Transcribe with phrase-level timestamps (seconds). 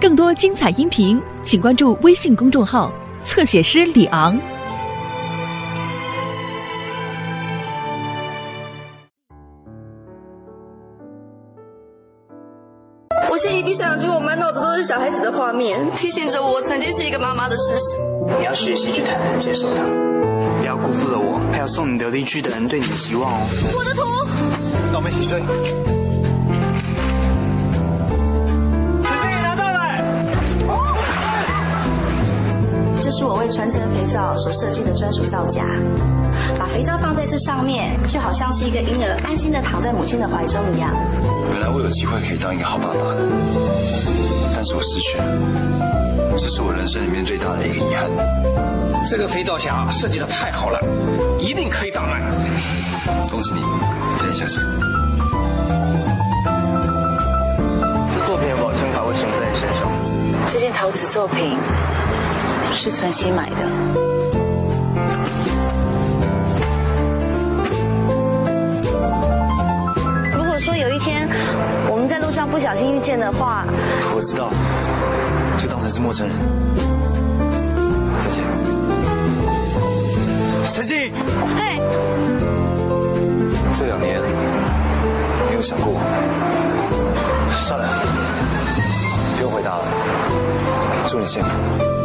[0.00, 2.92] 更多精彩音频，请关注微信公众号
[3.24, 4.38] “侧写师李昂”。
[13.28, 17.98] 我现在一闭上眼睛，我满脑子都是小孩子的画面，提醒着我曾经是一个妈妈的事实。
[18.38, 19.82] 你要学习去坦然接受它，
[20.60, 23.48] 不要辜负了我，还有送你琉璃具的人对你的期望哦。
[23.76, 24.02] 我的图，
[24.92, 25.97] 让我们一起追。
[33.18, 35.64] 是我为传承肥皂所设计的专属皂夹，
[36.56, 40.94] 把肥皂放在这上面，就好像是一个婴儿安心的躺在母亲的怀中一样。
[41.50, 42.94] 本来我有机会可以当一个好爸爸，
[44.54, 45.24] 但是我失去了，
[46.38, 48.08] 这是我人生里面最大的一个遗憾。
[49.10, 50.78] 这个肥皂夹设计的太好了，
[51.40, 52.22] 一定可以大卖。
[53.32, 54.60] 恭喜你，一定相信。
[58.14, 59.82] 这作品有保证卡，为什么在你身上？
[60.48, 61.56] 这件陶瓷作品
[62.74, 63.56] 是存心买的。
[70.36, 71.28] 如果说有一天
[71.90, 73.64] 我们在路上不小心遇见的话，
[74.14, 74.48] 我知道，
[75.58, 76.36] 就当成是陌生人。
[78.20, 78.44] 再见。
[80.72, 81.12] 陈信，
[81.56, 81.80] 哎，
[83.74, 84.20] 这两年，
[85.48, 85.98] 没有想过我？
[87.52, 87.88] 算了，
[89.36, 89.84] 不用回答了。
[91.08, 91.97] 祝你幸福。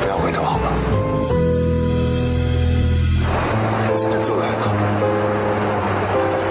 [0.00, 0.70] 不要回头，好吗？
[3.92, 4.72] 你真的做得很好，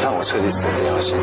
[0.02, 1.17] 让我彻底死在这条心。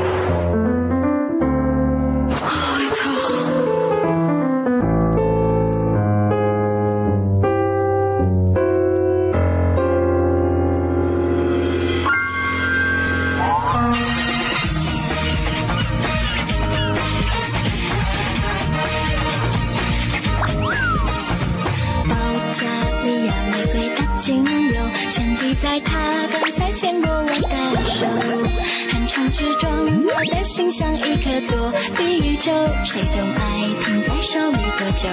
[31.07, 32.51] 一颗躲避球，
[32.85, 33.41] 谁懂爱
[33.85, 35.07] 停在手里多久？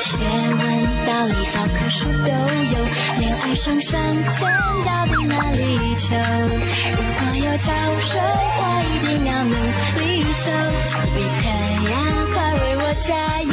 [0.00, 0.58] 学问
[1.06, 2.30] 道理教科书都
[2.72, 2.76] 有，
[3.20, 4.48] 恋爱上上签
[4.86, 6.16] 到底哪里求。
[6.16, 7.68] 如果有教
[8.00, 8.18] 授，
[8.58, 9.54] 我一定要努
[10.00, 10.00] 力
[10.32, 10.50] 修，
[10.88, 11.44] 丘比特
[11.90, 11.92] 呀，
[12.32, 13.08] 快为我加
[13.42, 13.52] 油！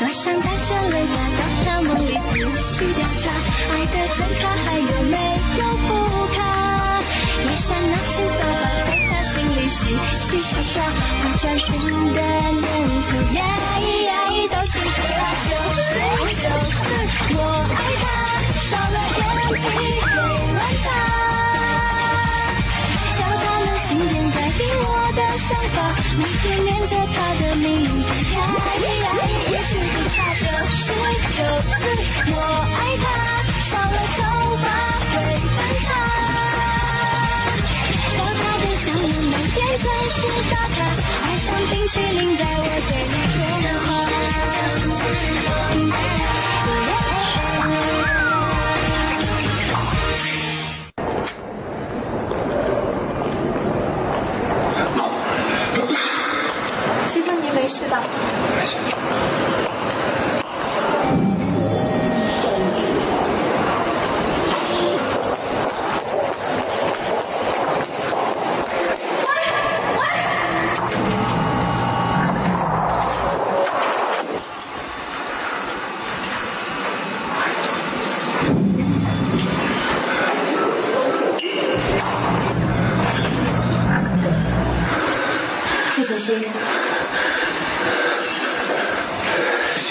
[0.00, 3.30] 多想带着泪花到他梦里仔细调查，
[3.70, 5.14] 爱的真卡还有没
[5.58, 5.86] 有副
[6.34, 6.38] 卡？
[7.44, 8.42] 也想拿起扫
[8.86, 8.90] 把
[9.28, 9.80] 心里洗
[10.10, 10.82] 洗刷刷，
[11.20, 12.20] 不专心的
[12.52, 12.62] 念
[13.04, 13.38] 头呀
[13.78, 15.86] 咿呀咿都清楚了，就是
[16.34, 18.04] 就是我爱他，
[18.62, 19.20] 少了点
[19.60, 19.62] 一
[20.00, 20.06] 会
[20.54, 20.86] 乱唱。
[23.20, 25.76] 要他能心电感应我的想法，
[26.16, 27.90] 每天念着他的名字，
[28.32, 30.88] 呀咿呀咿，一句不差，就是
[31.36, 31.86] 就是
[32.32, 32.34] 我
[32.74, 33.04] 爱他，
[33.62, 34.18] 少了头
[34.56, 34.66] 发
[35.12, 35.14] 会
[35.54, 35.86] 翻叉。
[39.30, 40.76] 要他的笑容每天准时打卡，
[41.24, 43.88] 爱像冰淇淋在我嘴里融化。
[57.06, 58.02] 先生，您没事吧？
[58.56, 58.76] 没事。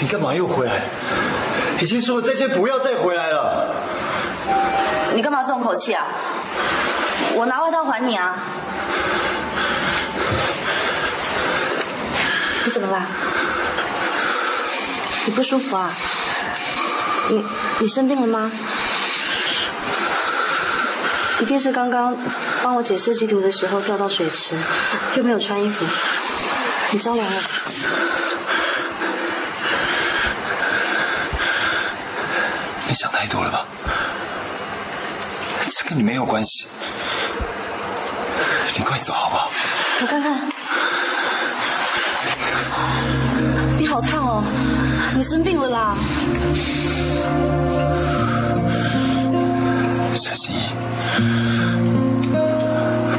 [0.08, 0.84] 你干嘛又回来？
[1.78, 3.74] 已经说了再见，不要再回来了。
[5.14, 6.06] 你干嘛这种口气啊？
[7.34, 8.34] 我拿外套还你啊！
[12.64, 13.06] 你怎么啦？
[15.26, 15.92] 你不舒服啊？
[17.28, 17.44] 你
[17.80, 18.50] 你生病了吗？
[21.40, 22.16] 一定是刚刚
[22.62, 24.56] 帮我解设计图的时候掉到水池，
[25.16, 25.84] 又没有穿衣服，
[26.92, 27.42] 你着凉了。
[32.88, 33.66] 你想太多了吧？
[35.70, 36.66] 这跟你没有关系。
[38.76, 39.50] 你快走好不好？
[40.00, 40.48] 我看看，
[43.76, 44.42] 你好烫哦，
[45.14, 45.94] 你生病了啦？
[50.14, 50.70] 夏心怡，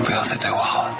[0.03, 0.95] 不要再对我好了。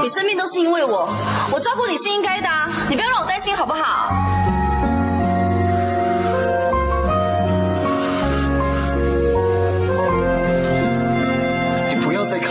[0.00, 1.12] 你生病都是因为我，
[1.50, 2.48] 我照顾你是应该的，
[2.88, 4.14] 你不要让我担心好不好？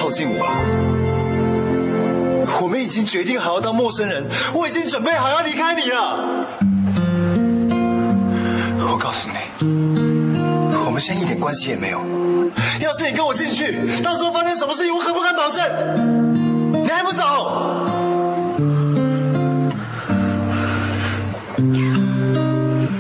[0.08, 0.48] 靠近我。
[2.62, 4.26] 我们已经决定好要当陌生人，
[4.56, 6.48] 我已经准备好要离开你了。
[8.90, 9.36] 我告诉你，
[10.86, 12.00] 我们现在一点关系也没有。
[12.80, 15.62] 要是你跟我进去，到时候发生什么事情，我可不敢保证。
[16.72, 17.24] 你还不走？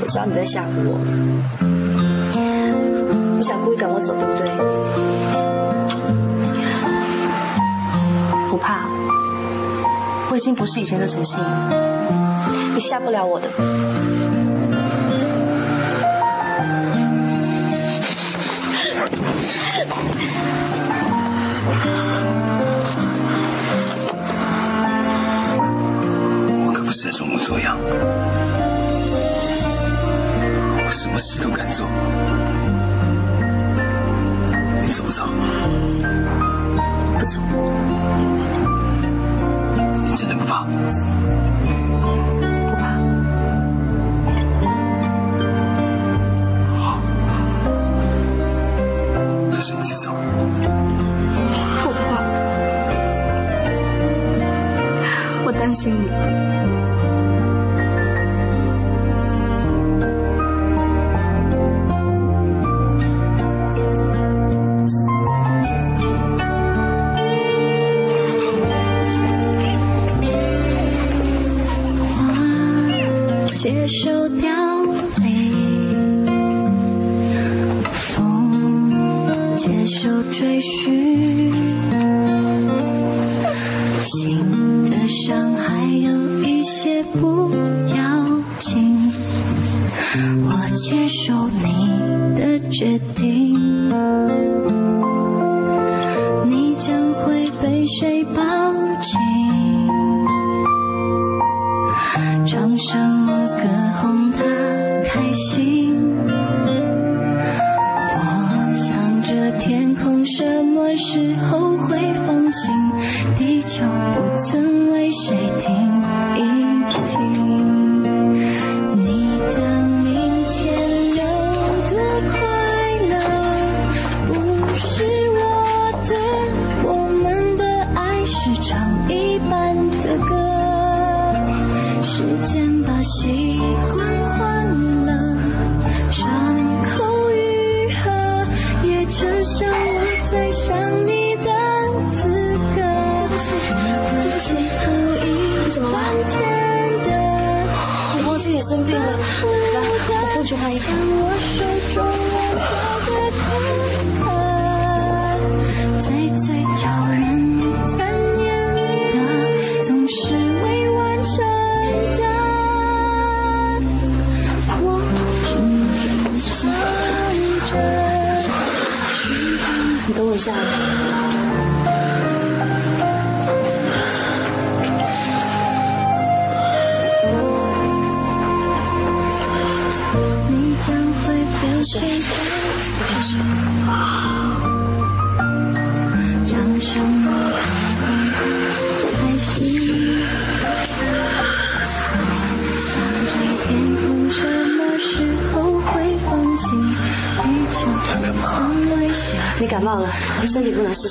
[0.01, 0.99] 我知道你在吓唬我，
[3.37, 4.76] 你想故意赶我走，对不对？
[8.49, 8.85] 不怕，
[10.31, 11.37] 我已经不是以前的陈信，
[12.73, 13.47] 你吓不了我的。
[26.65, 27.77] 我可不是在装模作样，
[30.77, 31.85] 我什么事都敢做。
[37.27, 37.39] 走。
[40.07, 40.63] 你真的不怕？
[40.63, 40.71] 不
[42.75, 42.81] 怕。
[46.77, 46.99] 好，
[49.51, 50.11] 你自走。
[51.83, 51.97] 不怕。
[55.45, 56.46] 我担心你。
[73.59, 74.47] 接受凋
[75.23, 76.23] 零，
[77.91, 81.46] 风接受追寻，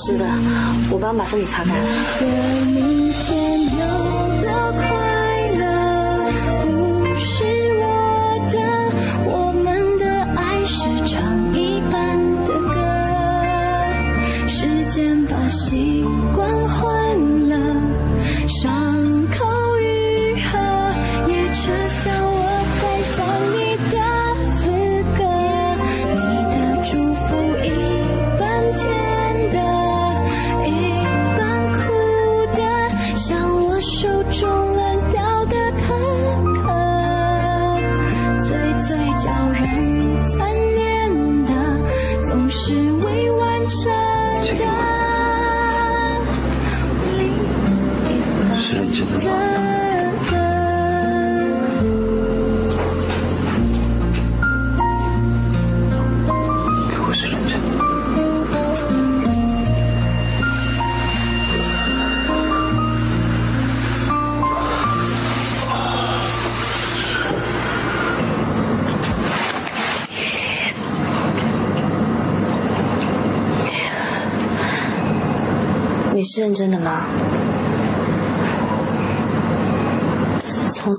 [0.07, 0.25] 是的
[0.93, 1.75] 我帮你把身体擦干。
[1.75, 2.46] 了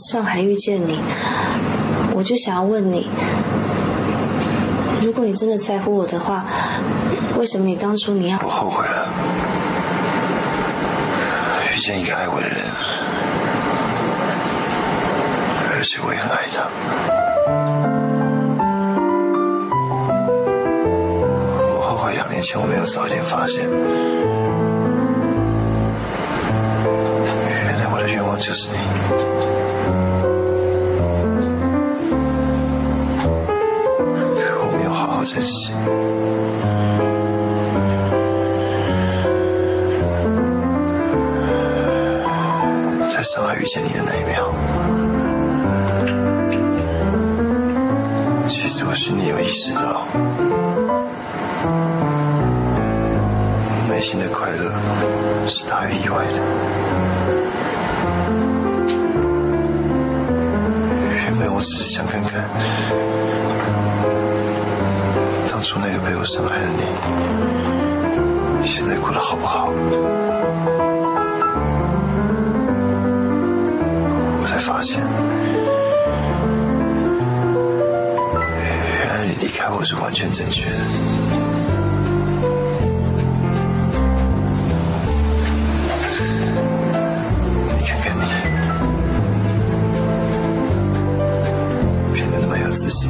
[0.08, 0.98] 上海遇见你，
[2.16, 3.10] 我就想要问你，
[5.02, 6.46] 如果你真的在乎我的话，
[7.38, 8.40] 为什么你当初你要？
[8.42, 9.10] 我后悔了，
[11.76, 12.68] 遇见一个爱我的人，
[15.76, 16.64] 而且我也很爱他。
[21.76, 23.66] 我后悔两年前我没有早点发现，
[27.50, 28.78] 原来我的愿望就是你。
[43.68, 44.50] 见你的那一秒，
[48.48, 50.08] 其实我心里有意识到，
[53.90, 54.72] 内心的快乐
[55.50, 56.32] 是大于意外的。
[61.26, 62.50] 原本我只是想看看，
[65.52, 66.82] 当初那个被我伤害的你，
[68.66, 69.70] 现在过得好不好？
[74.78, 75.02] 发现，
[79.00, 80.78] 原来你离开我是完全正确的。
[87.76, 88.22] 你看看你，
[92.14, 93.10] 变得那么有自信，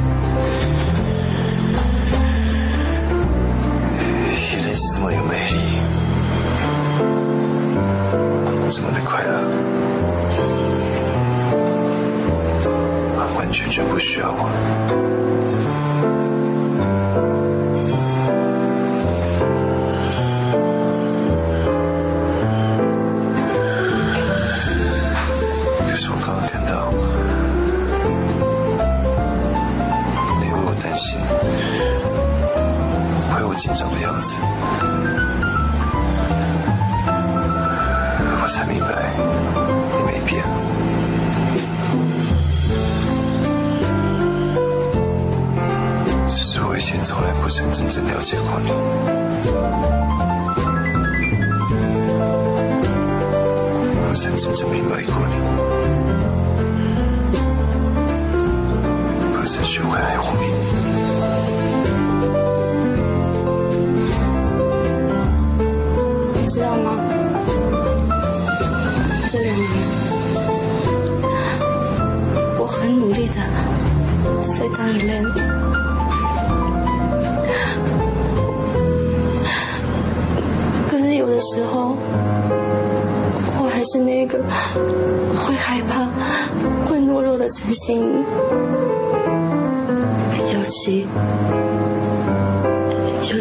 [4.32, 5.78] 一定是这么有魅力，
[8.70, 9.22] 这么的快
[13.68, 15.37] 你却不需要我了。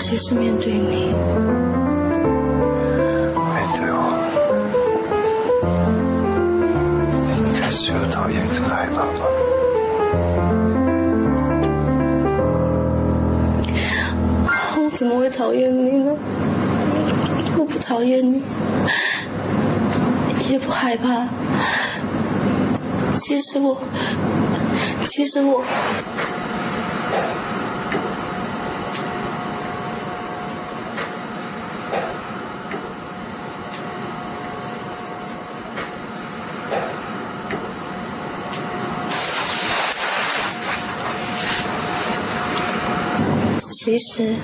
[0.10, 0.80] 尤其是面对你。
[0.80, 1.18] 面
[3.74, 4.00] 对我，
[7.36, 9.20] 你开始有讨厌跟害怕吧？
[14.78, 16.16] 我怎么会讨厌你呢？
[17.58, 18.42] 我不讨厌你，
[20.50, 21.28] 也不害怕。
[23.18, 23.78] 其实我，
[25.06, 25.62] 其实我，
[43.98, 44.36] 其实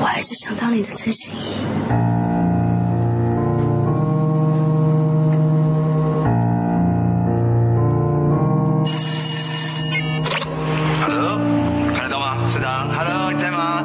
[0.00, 1.38] 我还是想当你的陈心怡。
[11.00, 11.38] Hello，
[11.94, 13.84] 看得到吗，社长？Hello，你在吗？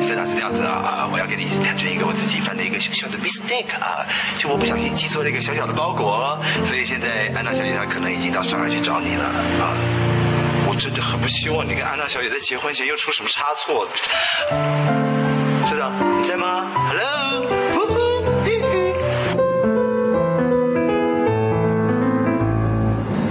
[0.00, 4.06] 社长是这样子啊啊，我要给你坦诚一个我自己犯的一个小小的 mistake 啊，
[4.36, 9.74] 就我不小心寄错了一个小小的包裹，所以现在安娜小姐她可能已经到上海去找你了啊。
[11.26, 13.84] 不希望你跟安娜小姐在结婚前又出什么差错。
[15.68, 17.98] 社长，你在吗？Hello，呼呼
[18.44, 18.94] 嘿嘿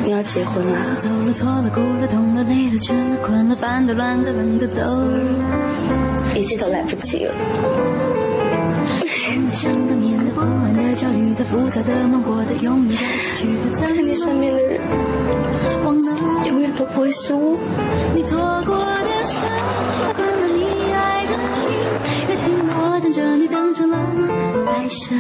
[0.04, 0.94] 你要结婚啊？
[1.00, 4.84] 走了，错了，哭了，痛了，累了，倦了，困了，烦的，乱的，冷的，都
[6.38, 7.34] 一切都来不及了。
[9.54, 14.82] 想当年的、不安的、焦虑的、复杂的、梦过的、拥有的、失去的，在你身边的人，
[16.77, 17.58] 都不会是我。
[18.13, 19.46] 你做过的事，
[20.15, 20.63] 惯了你
[20.94, 21.32] 爱的
[21.67, 21.72] 你，
[22.27, 23.98] 越听了我等着你当成了。
[24.65, 25.15] 白蛇。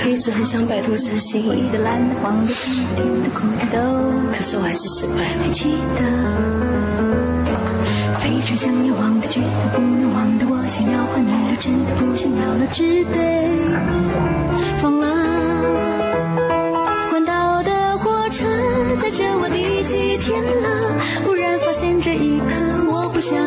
[0.00, 3.78] 我一直很想摆脱这心意，的蓝的黄的紫的的苦的都，
[4.32, 5.48] 可是我还是失败了。
[5.50, 6.00] 记得。
[8.18, 13.16] 非常想要忘的，绝对不能忘的，我想要换你了，真的不想要了，只得
[19.88, 21.00] 几天了？
[21.24, 22.44] 忽然发现这一刻
[22.90, 23.38] 我不想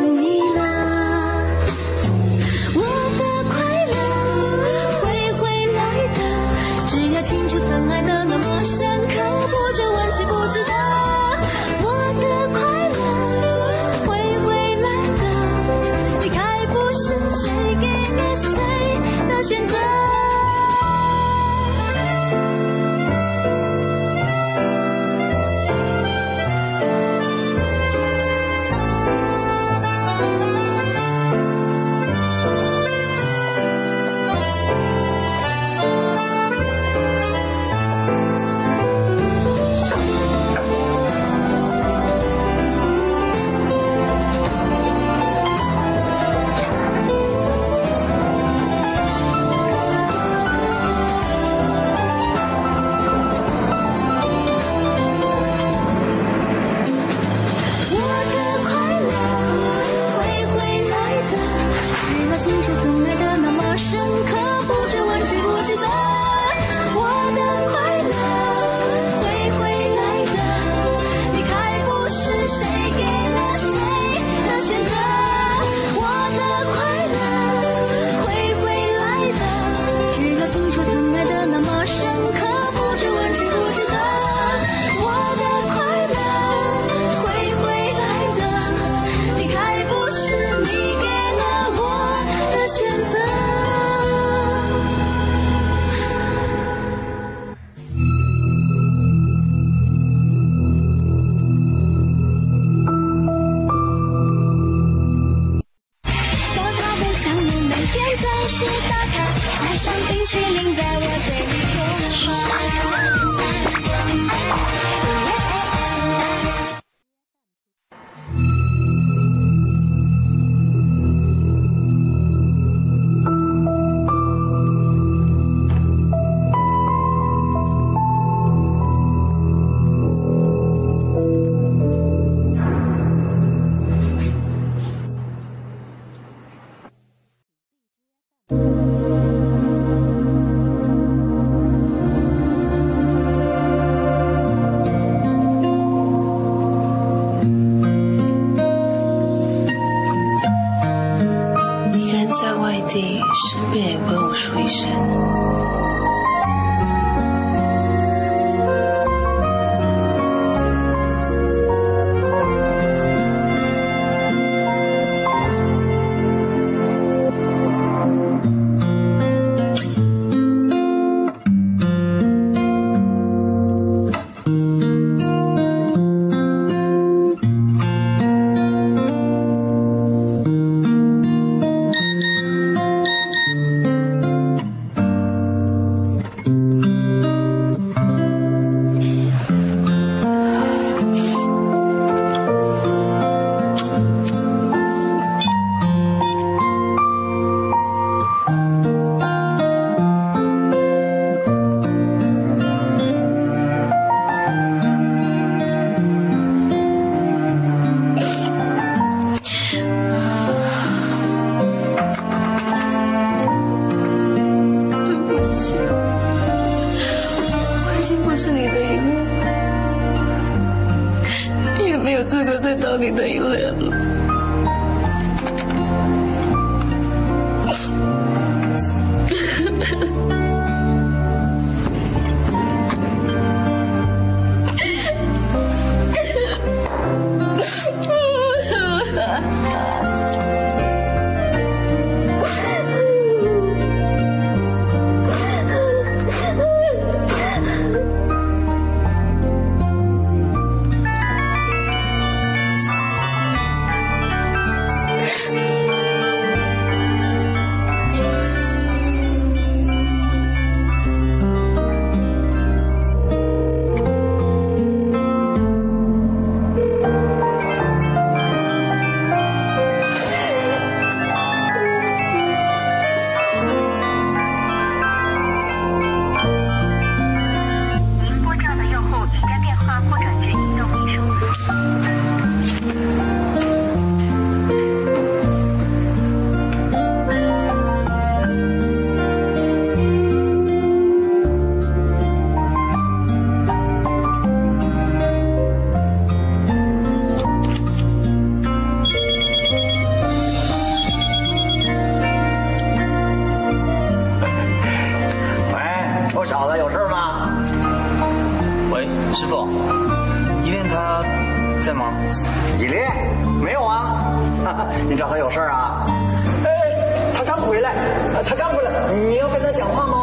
[318.51, 320.13] 他刚回来，你要跟他讲话吗？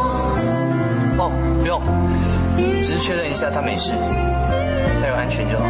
[1.17, 1.81] 哦，不用，
[2.79, 3.91] 只是确认一下他没事，
[5.01, 5.65] 他有安全就好。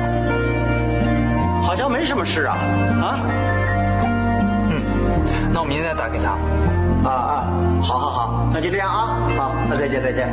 [1.63, 2.57] 好像没什么事啊，
[3.01, 3.19] 啊？
[4.69, 4.83] 嗯，
[5.53, 6.31] 那我明天再打给他。
[7.07, 7.47] 啊啊，
[7.81, 10.27] 好好好，那就这样啊，好，那再见再见。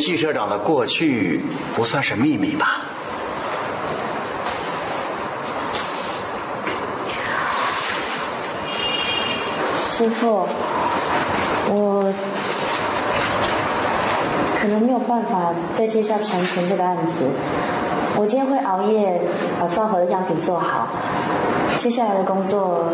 [0.00, 1.44] 季社长的过去
[1.76, 2.80] 不算是秘密吧？
[9.72, 10.48] 师傅，
[11.68, 12.12] 我
[14.60, 17.26] 可能没有办法再接下传承这个案子。
[18.16, 19.20] 我今天会熬夜
[19.60, 20.88] 把造盒的样品做好，
[21.76, 22.86] 接下来的工作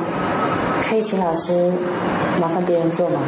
[0.82, 1.72] 可以请老师
[2.40, 3.20] 麻烦别人做吗？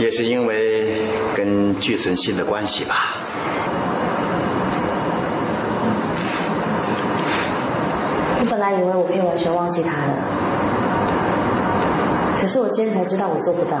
[0.00, 1.02] 也是因为
[1.36, 3.18] 跟具存信的关系吧。
[8.40, 10.14] 我本来以为我可以完全忘记他的，
[12.40, 13.76] 可是我今天才知道我做不到。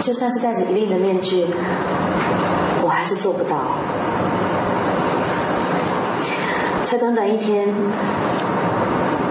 [0.00, 1.46] 就算是戴着一定的面具，
[2.82, 3.76] 我还是做不到。
[6.82, 7.72] 才短短一天，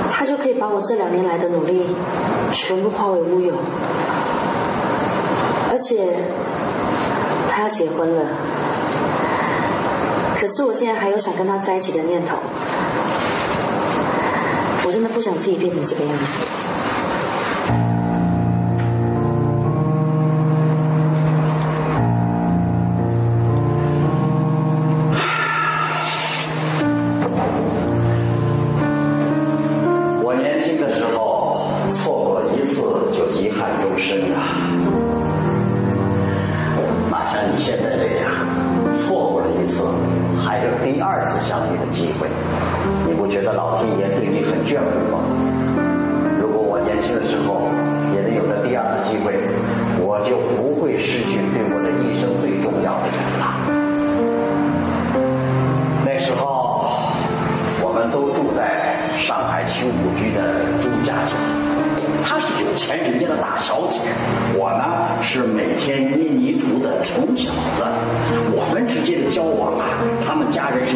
[0.10, 1.88] 他就可以把我这两年来的努力
[2.54, 3.54] 全部化为乌有，
[5.82, 5.98] 而且
[7.50, 8.22] 他要结婚了。
[10.40, 12.38] 可是我竟然还有想跟他在一起的念头，
[14.86, 16.61] 我真的不想自己变成这个样子。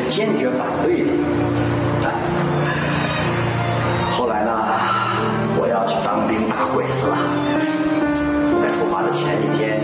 [0.07, 1.11] 坚决反对的。
[4.11, 4.51] 后来呢，
[5.59, 7.17] 我要去当兵打鬼子了。
[8.61, 9.81] 在出发的前一天，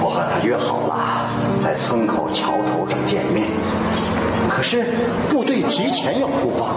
[0.00, 3.48] 我和他约好了在村口桥头上见面。
[4.48, 4.84] 可是
[5.28, 6.76] 部队提前要出发，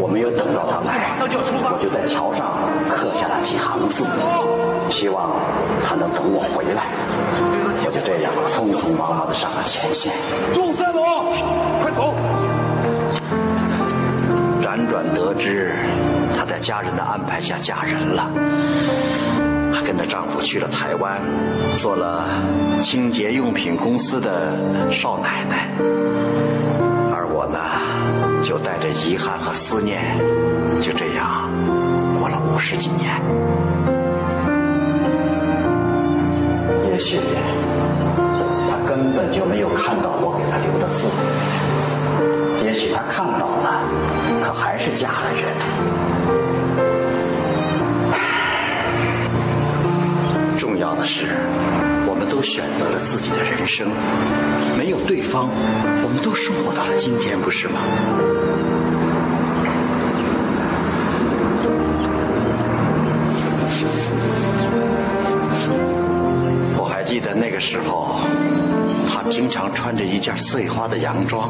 [0.00, 4.04] 我没有等到他来，我就在桥上刻下了几行字，
[4.88, 5.30] 希望
[5.84, 6.82] 他能等我回来。
[7.84, 10.12] 我就这样匆匆忙忙的上了前线。
[10.54, 11.02] 祝三总，
[11.94, 12.14] 走！
[14.60, 15.76] 辗转得知，
[16.36, 18.30] 她在家人的安排下嫁人了，
[19.72, 21.20] 还跟着丈夫去了台湾，
[21.74, 22.24] 做了
[22.80, 25.68] 清洁用品公司的少奶奶。
[27.14, 27.58] 而我呢，
[28.42, 30.18] 就带着遗憾和思念，
[30.80, 31.50] 就这样
[32.18, 33.20] 过了五十几年。
[36.90, 37.18] 也许
[38.70, 41.08] 她根本就没有看到我给她留的字。
[42.72, 43.82] 也许她看到了，
[44.42, 45.52] 可还是嫁了人。
[50.56, 51.26] 重要的是，
[52.08, 53.90] 我们都选择了自己的人生，
[54.78, 55.50] 没有对方，
[56.02, 57.82] 我们都生活到了今天，不是吗？
[66.78, 68.18] 我还记得那个时候，
[69.32, 71.48] 经常穿着一件碎花的洋装，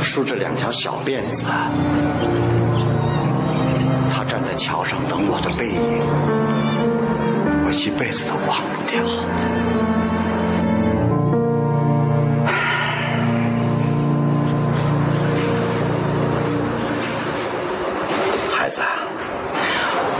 [0.00, 1.44] 梳着两条小辫子。
[4.10, 5.74] 她站在桥上等我的背影，
[7.62, 9.04] 我一辈子都忘不掉。
[18.56, 18.80] 孩子，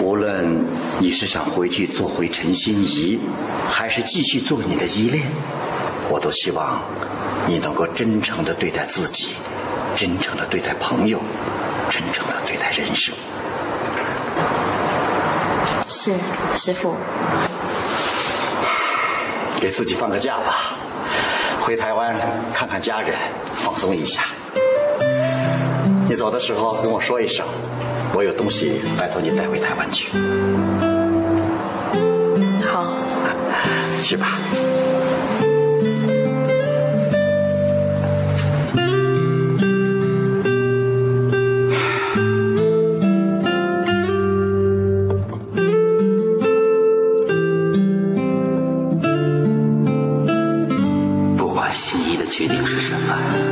[0.02, 0.66] 无论
[1.00, 3.18] 你是想回去做回陈心怡，
[3.70, 5.24] 还是继续做你的依恋，
[6.12, 6.82] 我都希望
[7.46, 9.30] 你能够真诚的对待自己，
[9.96, 11.18] 真诚的对待朋友，
[11.88, 13.14] 真诚的对待人生。
[15.88, 16.12] 是，
[16.54, 16.94] 师傅。
[19.58, 20.76] 给自己放个假吧，
[21.62, 22.14] 回台湾
[22.52, 23.18] 看看家人，
[23.54, 24.24] 放松一下。
[26.06, 27.46] 你走的时候跟我说一声，
[28.12, 30.12] 我有东西拜托你带回台湾去。
[32.70, 32.92] 好，
[34.02, 34.38] 去吧。
[52.32, 53.51] 决定是什么。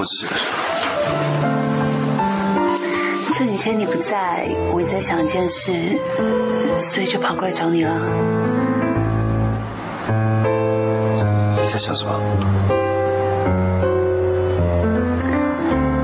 [0.00, 0.26] 我只是
[3.34, 5.72] 这几天你不在，我也在想一件事，
[6.78, 7.94] 所以就跑过来找你了。
[11.58, 12.18] 你在想什么？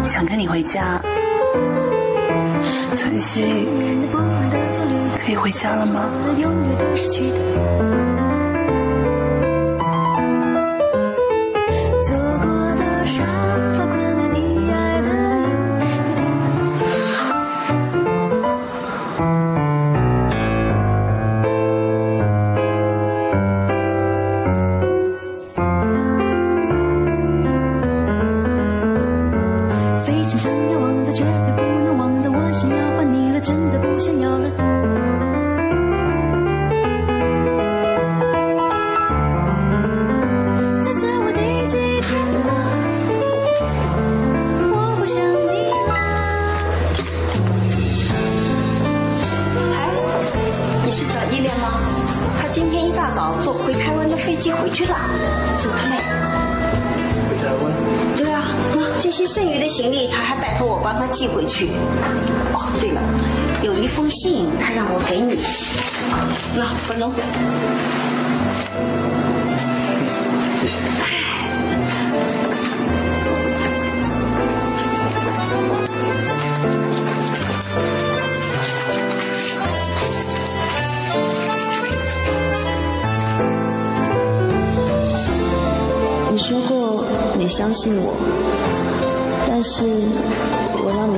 [0.05, 1.01] 想跟你回家。
[2.93, 3.67] 晨曦，
[5.25, 6.11] 可以回家了吗？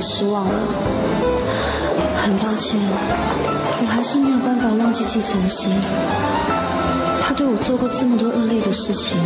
[0.01, 0.55] 失望了，
[2.23, 2.79] 很抱歉，
[3.81, 5.69] 我还是没有办法忘记季承熙，
[7.23, 9.17] 他对我做过这么多恶劣的事情，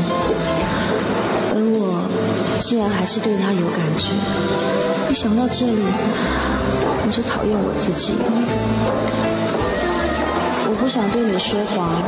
[1.54, 2.04] 而我
[2.58, 4.14] 竟然还是对他有感觉，
[5.10, 5.82] 一想到这里，
[7.04, 8.14] 我就讨厌我自己，
[10.68, 12.02] 我不想对你说谎，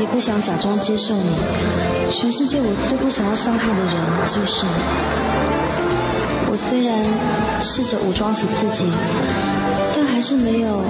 [0.00, 1.34] 也不想假装接受你。
[2.10, 3.94] 全世界我最不想要伤害的人
[4.26, 5.99] 就是你。
[6.52, 6.98] 我虽然
[7.62, 8.84] 试着武装起自己，
[9.94, 10.82] 但还是没有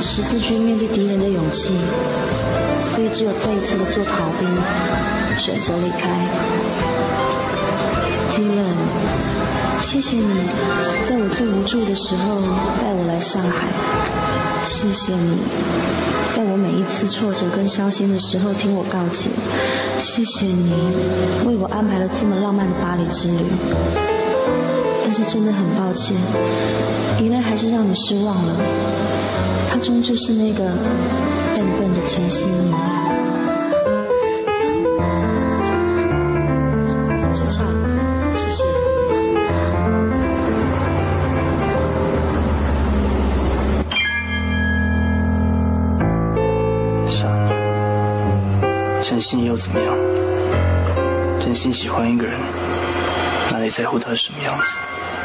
[0.00, 1.74] 十字军面对敌人的勇气，
[2.94, 4.48] 所以只有再一次的做逃兵，
[5.36, 6.08] 选择离开。
[8.30, 8.64] 丁冷，
[9.80, 10.46] 谢谢你
[11.04, 12.40] 在我最无助的时候
[12.80, 13.68] 带我来上海，
[14.62, 15.42] 谢谢你
[16.30, 19.30] 在我每一次挫折跟伤心的时候听我告解。
[19.98, 20.72] 谢谢你
[21.46, 23.44] 为我安排了这么浪漫的巴黎之旅，
[25.14, 26.16] 但是真的很抱歉，
[27.20, 28.56] 宜兰还是让你失望了。
[29.68, 30.64] 他终究是那个
[31.54, 32.72] 笨笨的陈心怡。
[37.30, 37.66] 市场，
[38.32, 38.64] 谢谢。
[47.06, 47.28] 傻，
[49.02, 49.94] 真心又怎么样？
[51.38, 52.34] 真心喜欢一个人，
[53.62, 55.21] 里在乎他什么样子？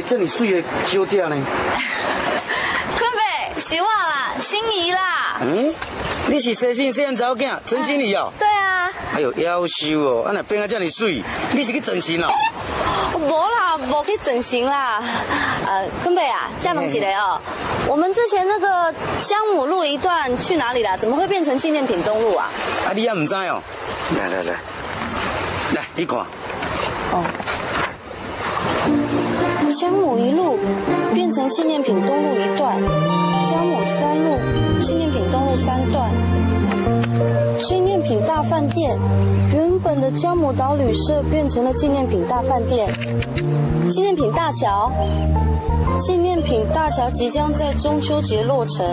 [0.00, 1.36] 个这么水的小姐呢？
[2.98, 5.38] 坤北，是我啦，心仪啦。
[5.42, 5.72] 嗯，
[6.28, 8.32] 你是西信西安查某囝陈心怡哦？
[8.38, 8.90] 对啊。
[9.14, 12.30] 哎呦，夭寿哦，啊若变啊这么水，你是去整形哦？
[13.18, 15.02] 无啦，无去整形啦。
[15.66, 17.40] 呃，坤北啊，厦门一个哦，
[17.86, 20.96] 我们之前那个江母路一段去哪里啦？
[20.96, 22.48] 怎么会变成纪念品东路啊？
[22.86, 23.62] 啊，你也唔知哦？
[24.18, 24.54] 来来来，
[25.74, 26.18] 来你看，
[27.12, 27.24] 哦。
[29.72, 30.58] 江母一路
[31.14, 32.80] 变成纪念品东路一段，
[33.48, 34.32] 江母三路
[34.82, 36.12] 纪念品东路三段，
[37.60, 38.98] 纪念品大饭店
[39.54, 42.88] 原本的江母岛旅社变成了纪念品大饭店，
[43.88, 44.90] 纪念品大桥，
[45.98, 48.84] 纪念品大桥即将在中秋节落成，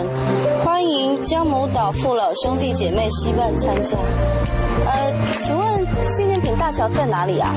[0.64, 3.96] 欢迎江母岛父老兄弟姐妹西伴参加。
[4.86, 5.86] 呃，请问
[6.16, 7.54] 纪念品大桥在哪里啊？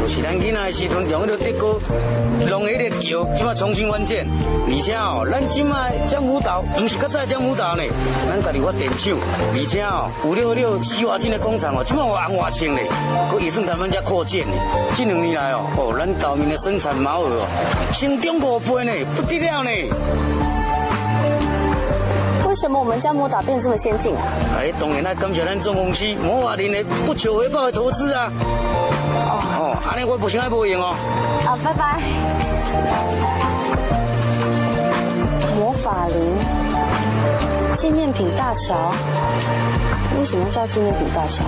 [0.00, 1.80] 就是咱囡仔的时阵用迄个德国
[2.46, 4.26] 龙迄个桥，即马重新翻建，
[4.66, 7.82] 而且哦，咱即马江母岛不是较早江母岛呢，
[8.28, 9.16] 咱家己发电厂，
[9.54, 12.88] 而且哦，有了了洗瓦精的工厂哦，即马有红外清嘞，
[13.30, 14.54] 佮也算咱们家扩建呢。
[14.94, 17.46] 近两年来哦，哦，咱岛民的生产毛额哦，
[17.92, 19.70] 成长五倍呢，不得了呢。
[22.54, 24.22] 为什么我们江母岛变这么先进啊？
[24.56, 28.30] 哎，当然啦，感谢咱总公司魔法林的不求回报的投资啊。
[29.58, 30.94] 哦，安尼我不行爱无用哦。
[31.44, 32.00] 啊，拜拜。
[35.58, 38.94] 魔法林纪念品大桥，
[40.16, 41.42] 为什么叫纪念品大桥？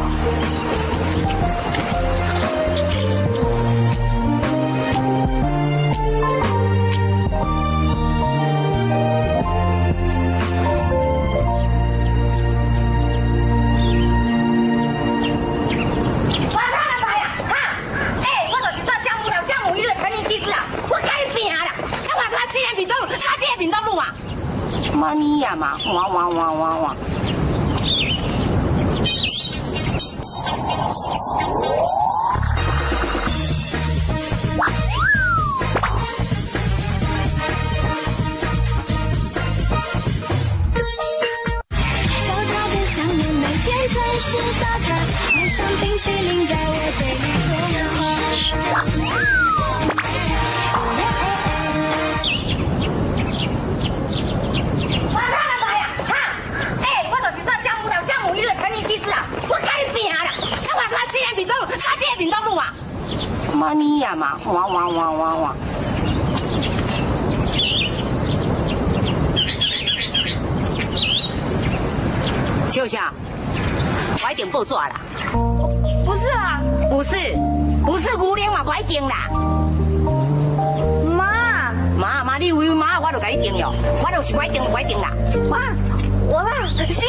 [24.96, 27.15] 妈咪呀妈哇哇哇哇哇！
[64.46, 65.54] 哇哇哇哇哇！
[72.70, 73.12] 秋香，
[74.24, 75.00] 我一定报纸啦。
[76.04, 77.16] 不是啊，不是，
[77.84, 79.28] 不是牛奶嘛，我一定啦。
[81.16, 83.72] 妈，妈妈，你以为妈我都给你定了，
[84.02, 85.10] 我都是我一定我一定啦。
[85.50, 85.58] 妈，
[86.28, 87.02] 我啦，心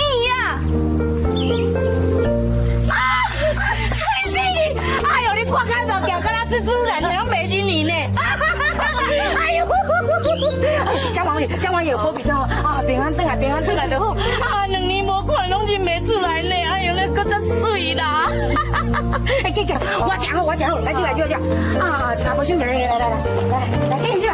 [11.59, 14.11] 将来有好比较啊，平安灯啊，平安灯啊，就好。
[14.11, 16.49] 啊，两年无看，拢真没出来呢。
[16.51, 18.29] 哎呦，那个真水啦！
[19.43, 19.73] 哎，哥哥，
[20.05, 21.85] 我吃，我吃了，来进来，进来，进来。
[21.85, 23.09] 啊，阿伯兄弟，来来来来
[23.49, 24.27] 来，来进去。
[24.27, 24.33] 哎，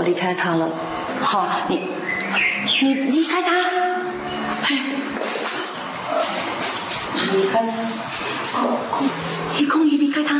[0.00, 0.66] 我离开他了。
[1.20, 1.86] 好，你，
[2.80, 3.54] 你离开他。
[4.62, 4.96] 哎，
[7.30, 7.72] 离开他。
[8.54, 9.06] 公公，
[9.58, 10.36] 于公于离开他。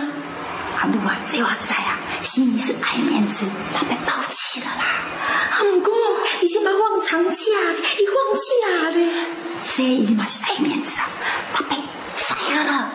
[0.79, 4.83] 阿母啊，这娃子啊，心里是爱面子，他被抛弃了啦。
[5.59, 5.93] 阿母哥，
[6.41, 9.27] 你先把旺长假，你旺假咧。
[9.77, 11.07] 这姨妈是爱面子啊，
[11.53, 11.77] 他被
[12.15, 12.35] 废
[12.65, 12.91] 了。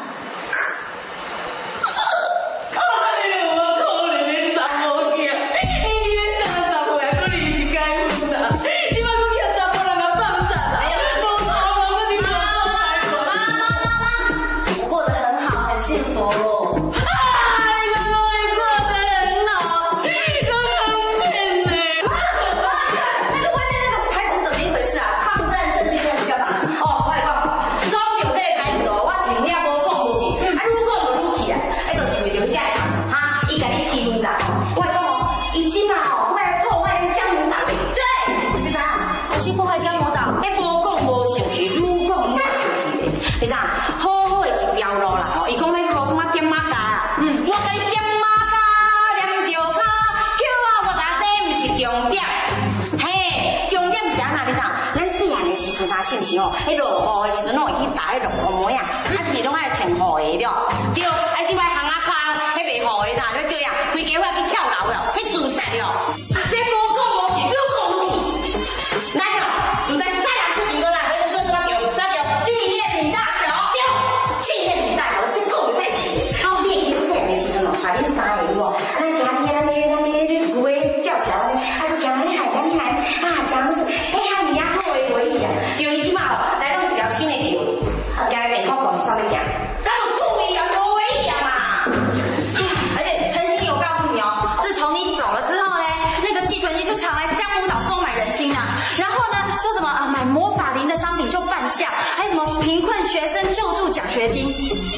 [102.62, 104.48] 贫困学生救助奖学金，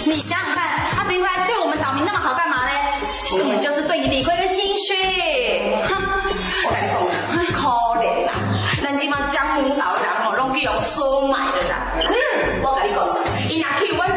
[0.06, 0.64] 你想想看，
[0.98, 2.72] 阿平白对我们岛民那么好，干嘛嘞？
[3.40, 4.94] 我们就是对你理亏跟心虚。
[5.74, 6.80] 我跟
[7.44, 7.68] 你讲，可
[8.00, 8.34] 怜啦，
[8.82, 11.94] 咱今嘛江门岛人哦，拢去我收买的啦。
[11.98, 13.06] 嗯，我跟你讲，
[13.50, 14.08] 伊拿去稳。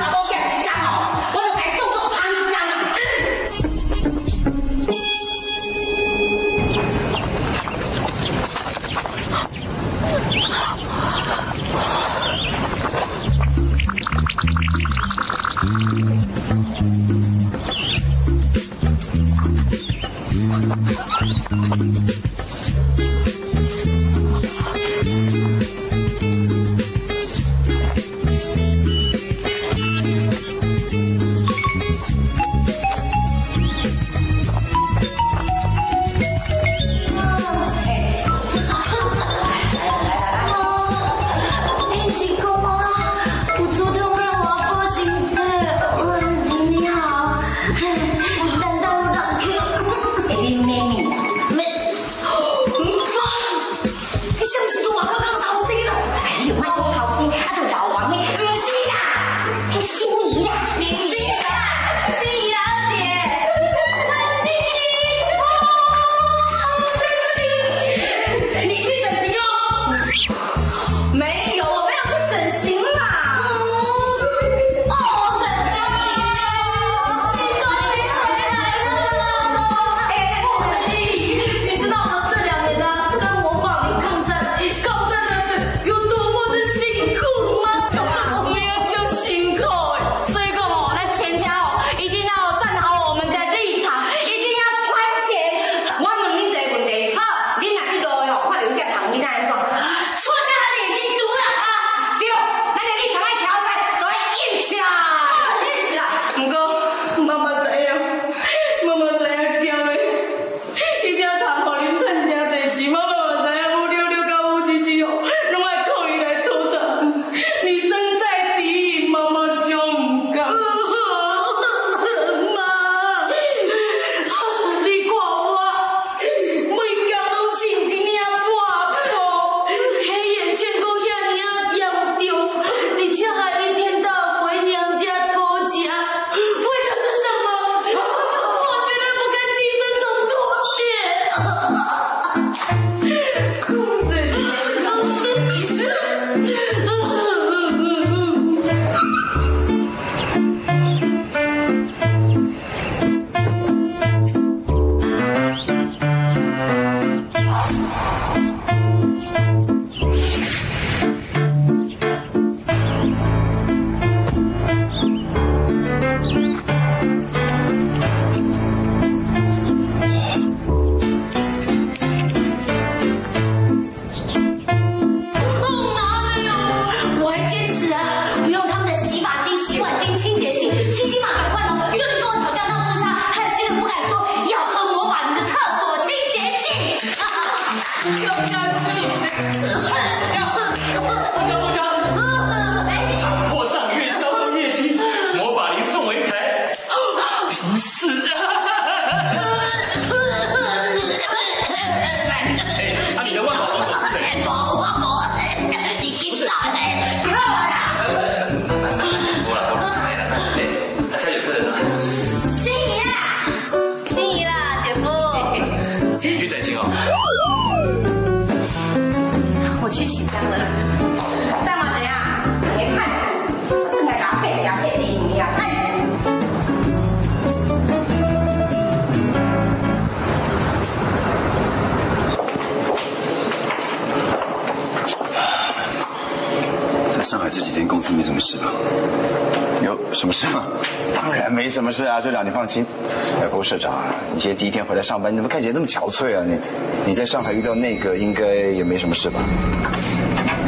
[243.70, 244.02] 社长，
[244.34, 246.44] 你今天第一天回来上班，你怎么看起来那么憔悴啊？
[246.44, 246.58] 你
[247.06, 249.38] 你在上海遇到那个应该也没什么事吧？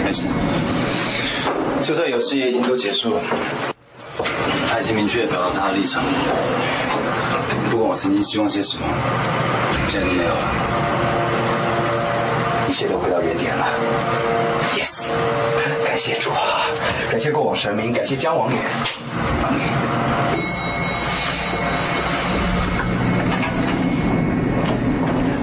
[0.05, 0.23] 没事，
[1.83, 3.21] 就算有事也已经都结束了。
[4.71, 6.05] 他已经明确表达他的立场，
[7.71, 8.85] 不管我曾经希望些什么，
[9.89, 10.41] 现在都没有了。
[12.69, 13.67] 一切都回到原点了。
[14.79, 15.09] Yes，
[15.85, 16.71] 感谢主啊，
[17.11, 18.59] 感谢过往神明，感谢姜王爷。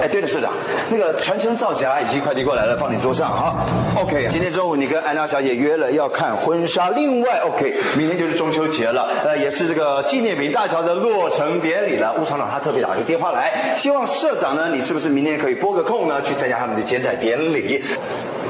[0.10, 0.52] 对了，社长，
[0.90, 3.66] 那个传承造假已经快递过来了，放你桌上啊。
[3.96, 12.14] OK，今天中午你跟安娜小姐约了要看婚纱，另外 OK，明天就是中秋节了，呃，也是这个纪念品大桥的落成典礼了。
[12.20, 17.84] 吴厂长他特别打个电话来，希望社长呢，你是不是明天可以拨个空呢，去参加他们的剪彩典礼？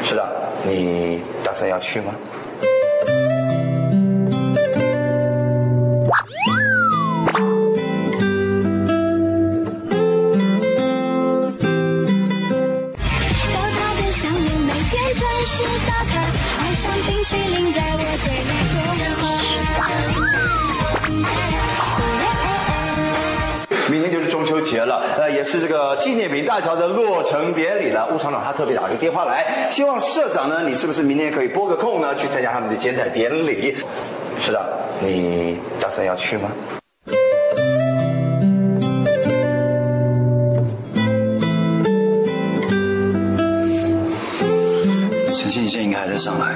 [0.03, 0.25] 社长，
[0.63, 2.13] 你打算要去吗？
[24.79, 28.07] 节了，呃，也是这个纪念品大桥的落成典礼了。
[28.13, 33.75] 吴厂长他特别打个电话来，希望社长呢，你是不是明天可以拨个空呢，去参加他们的剪彩典礼？
[34.39, 34.63] 社长，
[35.01, 36.49] 你打算要去吗？
[45.33, 46.55] 陈信现在应该还在上海，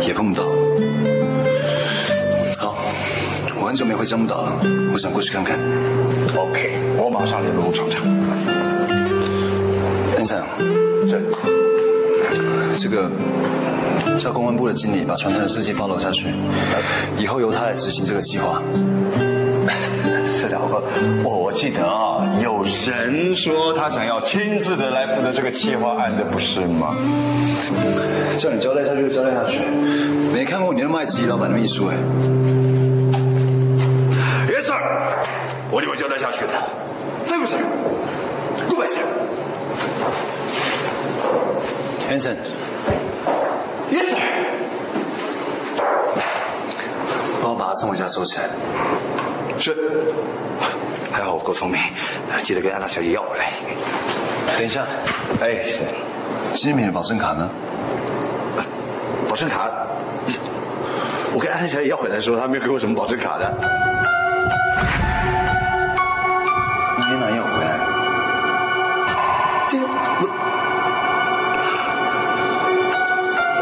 [0.00, 0.46] 也碰不到。
[3.68, 5.58] 很久没回江木岛了，我想过去看看。
[6.34, 8.02] OK，我马上联络吴厂长。
[10.16, 10.42] 先生，
[11.06, 11.20] 这
[12.74, 13.10] 这个
[14.16, 16.32] 叫公安部的经理把传单的设计 follow 下去，
[17.18, 18.62] 以后由他来执行这个计划。
[20.26, 20.82] 社长，我
[21.22, 26.96] 我我记得啊，有人说他想要亲自的来负责这个企划案的，不是吗？
[28.38, 29.60] 叫你交代下去就交代下去，
[30.32, 31.98] 没看过你那么爱质疑老板的秘书哎。
[35.78, 36.52] 我就会交代下去的。
[37.24, 37.60] Thank you sir。
[38.68, 39.00] Goodbye sir。
[42.10, 44.18] Hanson，Yes sir。
[47.40, 48.48] 帮我把他送回家收起来。
[49.56, 49.72] 是。
[51.12, 51.80] 还好我够聪明，
[52.38, 53.52] 记得跟安娜小姐要回来。
[54.56, 54.84] 等一下，
[55.40, 55.84] 哎，是。
[56.54, 57.48] 纪念品的保证卡呢？
[59.28, 59.70] 保证卡，
[61.32, 63.56] 我跟安娜小姐要回来的时候，她没有给我什么保证卡的。
[67.08, 67.78] 明天哪要回来？
[69.70, 69.86] 这个
[70.20, 70.28] 我，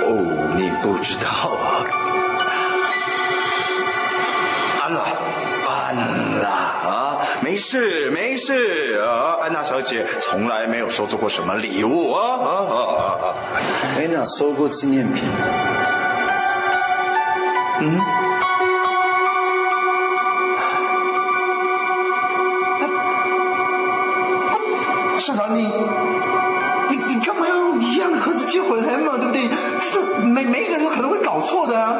[0.02, 0.10] 哦，
[0.56, 1.86] 你不知道啊？
[4.82, 5.00] 安娜，
[5.68, 5.94] 安
[6.40, 13.34] 娜啊，没事没事啊，安娜小姐从来没有收过什么礼物啊啊啊啊啊！
[13.96, 15.22] 安娜收过纪念品。
[17.80, 18.25] 嗯。
[25.26, 25.62] 社长，你
[26.88, 29.18] 你你干嘛要用一样的盒子寄回来嘛？
[29.18, 29.48] 对不对？
[29.90, 31.96] 这每每一个人都可能会搞错的啊！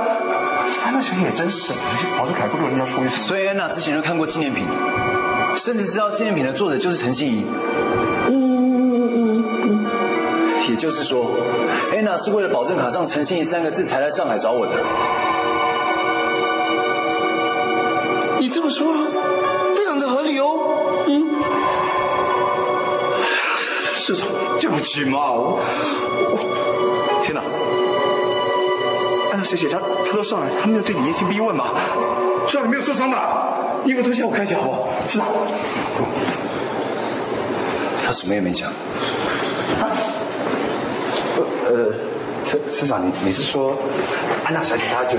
[0.85, 1.73] 安娜小姐也真是，
[2.17, 3.17] 保证卡不给人家出一次。
[3.23, 4.65] 所以安娜之前就看过纪念品，
[5.57, 7.45] 甚至知道纪念品的作者就是陈心怡。
[8.29, 9.87] 嗯嗯嗯嗯。
[10.69, 11.33] 也就是说，
[11.97, 14.73] 安娜是为了保证卡上陈心怡三个字才来上海找我的。
[18.39, 18.95] 你这么说，
[24.07, 24.29] 市长，
[24.61, 27.41] 对不起嘛，我我天哪！
[29.33, 31.73] 安娜小姐她她都上来，她没有对你严刑逼问吗？
[32.47, 33.83] 至少你没有受伤吧？
[33.85, 34.89] 衣服脱下我看一下好不好？
[35.09, 35.27] 社长。
[38.07, 38.71] 他什么也没讲。
[41.65, 41.93] 呃，
[42.47, 43.77] 社社长，你你是说
[44.45, 45.19] 安娜小姐她就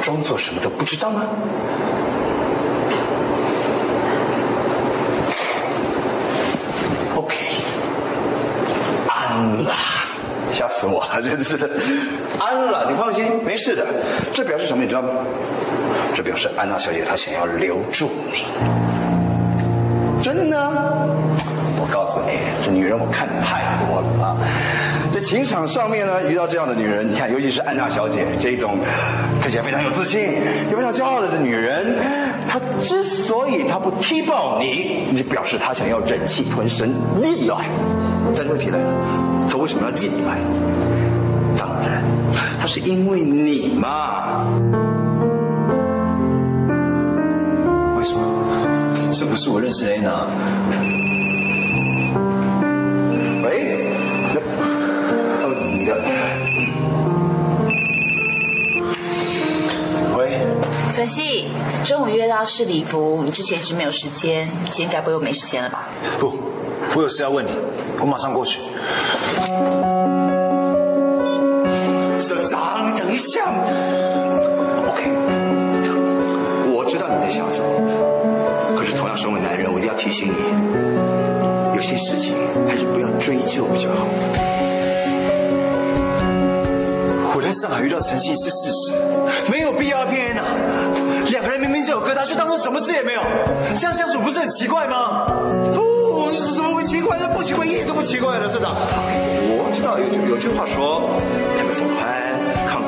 [0.00, 1.26] 装作什么都不知道吗？
[7.14, 7.36] OK，
[9.08, 9.74] 安了，
[10.50, 11.56] 吓死我了，真是，
[12.38, 13.86] 安了，你放心，没事的。
[14.32, 15.08] 这表示什么，你知道吗？
[16.14, 18.44] 这表示安娜小姐她想要留住你，
[20.22, 20.58] 真的。
[21.80, 24.36] 我告诉你，这女人我看太多了啊！
[25.12, 28.78] 在情场上面呢，遇到这样的女人，你看，尤其是安娜小姐这一种
[29.40, 30.30] 看起来非常有自信、
[30.70, 31.98] 又非常骄傲的女人，
[32.46, 37.68] 她之所以她不踢爆你，你就表示她想要忍气吞声逆来。
[38.36, 38.94] 但问题来了，
[39.50, 40.38] 她为什么要进来？
[42.02, 44.44] 当然，她是因为你嘛。
[47.96, 48.20] 为什么？
[49.12, 50.26] 这不是我认识的安娜。
[53.44, 53.86] 喂，
[54.34, 55.46] 呃，
[55.76, 56.02] 你的，
[60.16, 60.40] 喂，
[60.90, 61.48] 晨曦，
[61.84, 65.88] 中午约到试礼服，你之前一直没有时间，今天该不会又没时间了吧？
[66.18, 66.32] 不，
[66.96, 67.50] 我有事要问你，
[68.00, 68.58] 我马上过去。
[73.12, 73.52] 一下。
[74.88, 75.10] OK，
[76.72, 77.68] 我知道你在想什么，
[78.76, 80.36] 可是同样身为男人，我一定要提醒你，
[81.76, 82.34] 有些事情
[82.68, 84.06] 还是不要追究比较好。
[87.34, 88.92] 我在上海遇到陈曦是事实，
[89.50, 90.44] 没有必要骗人啊。
[91.30, 93.20] 两个人明明就有疙瘩，却当做什么事也没有，
[93.74, 95.24] 这样相处不是很奇怪吗？
[95.74, 97.28] 不，怎么会奇怪呢？
[97.34, 98.74] 不奇怪，一点都不奇怪了，社长。
[98.74, 101.00] 我知道有句有句话说，
[101.56, 102.21] 两个从宽，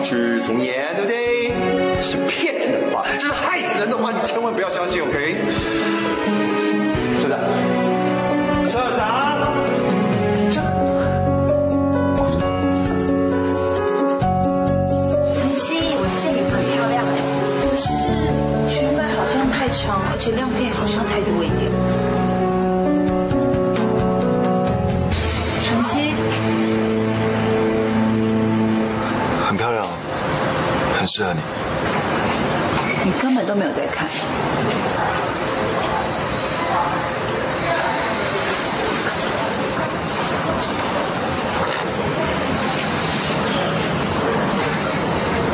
[0.04, 1.24] 去从严，对不对？
[2.00, 5.36] 是骗人的话，这是害死人的话，你千万不要相信，OK？
[7.22, 7.40] 社长，
[8.66, 9.23] 社长，
[31.16, 31.40] 适合你。
[33.04, 34.08] 你根本都没有在看。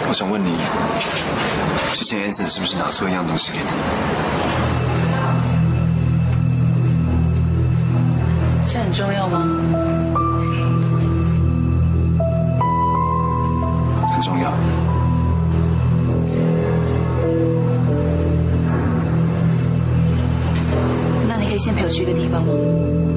[0.08, 0.56] 我想问你，
[1.92, 3.66] 之前 Anson 是不是拿错一样东西给你？
[8.64, 9.89] 这很重要吗？
[21.60, 23.09] 先陪我去一个地方吗？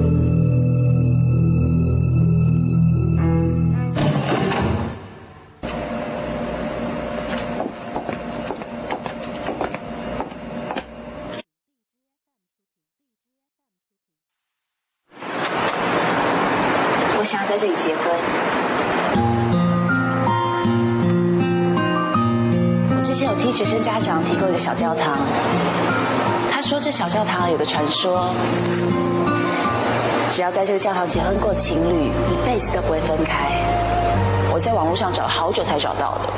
[27.66, 28.34] 传说，
[30.30, 33.50] 只要在这个教堂结婚过情侣，一辈子都不会分开。
[34.52, 36.30] 我在网络上找了好久才找到的。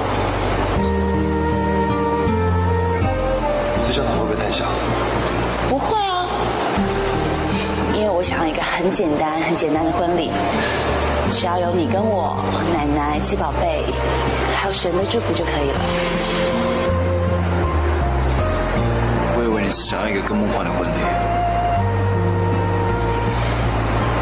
[3.84, 4.66] 这教堂会不会太小？
[5.70, 6.28] 不会啊，
[7.94, 10.32] 因为我想要一个很简单、很简单的婚礼，
[11.32, 12.38] 只要有你跟我、
[12.74, 13.84] 奶奶、鸡宝贝，
[14.56, 16.65] 还有神的祝福就可以了。
[19.66, 20.94] 你想要一个更梦幻的婚礼。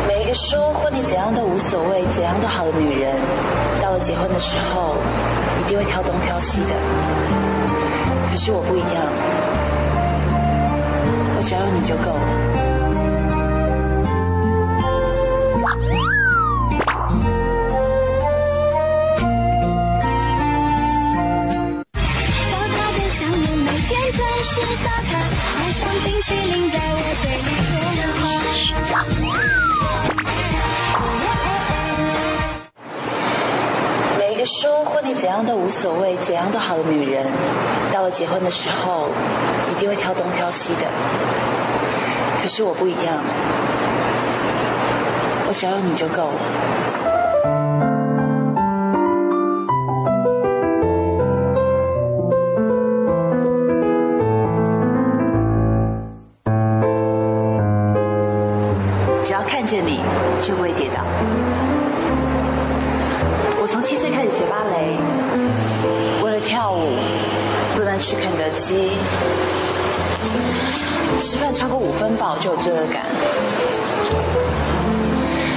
[0.08, 3.14] 每一个说婚礼怎样都无所谓、怎样都好的女人，
[3.82, 4.96] 到了结婚的时候，
[5.60, 6.68] 一定会挑东挑西的。
[8.30, 9.06] 可是我不一样，
[11.36, 12.43] 我只要你就够了。
[35.84, 37.26] 所谓怎样都好的女人，
[37.92, 39.10] 到了结婚的时候，
[39.70, 40.82] 一定会挑东挑西的。
[42.42, 43.22] 可是我不一样，
[45.46, 46.40] 我只要有你就够了。
[59.22, 60.02] 只要看见你，
[60.42, 61.04] 就不会跌倒。
[68.04, 68.92] 去肯德基，
[71.22, 73.06] 吃饭超过五分饱就有罪恶感。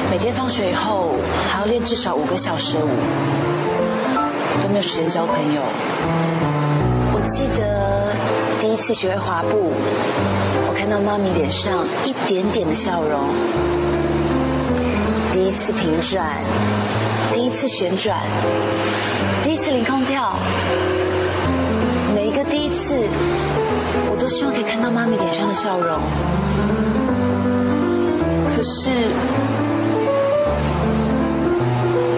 [0.08, 1.16] 每天放学以后
[1.48, 2.88] 还要练至少五个小时舞，
[4.62, 5.60] 都没有时间交朋友。
[7.12, 8.14] 我记得
[8.60, 9.72] 第一次学会滑步，
[10.68, 13.34] 我看到妈咪脸上一点点的笑容。
[15.32, 16.44] 第一次平转，
[17.32, 18.20] 第一次旋转，
[19.42, 20.38] 第一次凌空跳，
[22.16, 22.96] 每一个第一次，
[24.10, 26.00] 我都希望可以看到妈咪脸上的笑容。
[28.48, 28.88] 可是，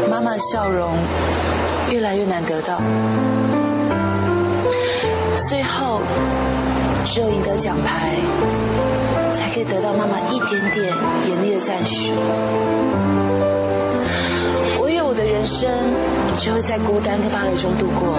[0.08, 0.94] 妈妈的笑容
[1.90, 2.80] 越来越难得到。
[5.48, 6.00] 最后，
[7.04, 8.14] 只有赢得奖牌，
[9.32, 10.94] 才可以得到妈妈一点点
[11.28, 12.12] 严厉的赞许。
[14.80, 15.68] 我以为我的人生
[16.36, 18.16] 就会在孤单跟芭蕾中度过，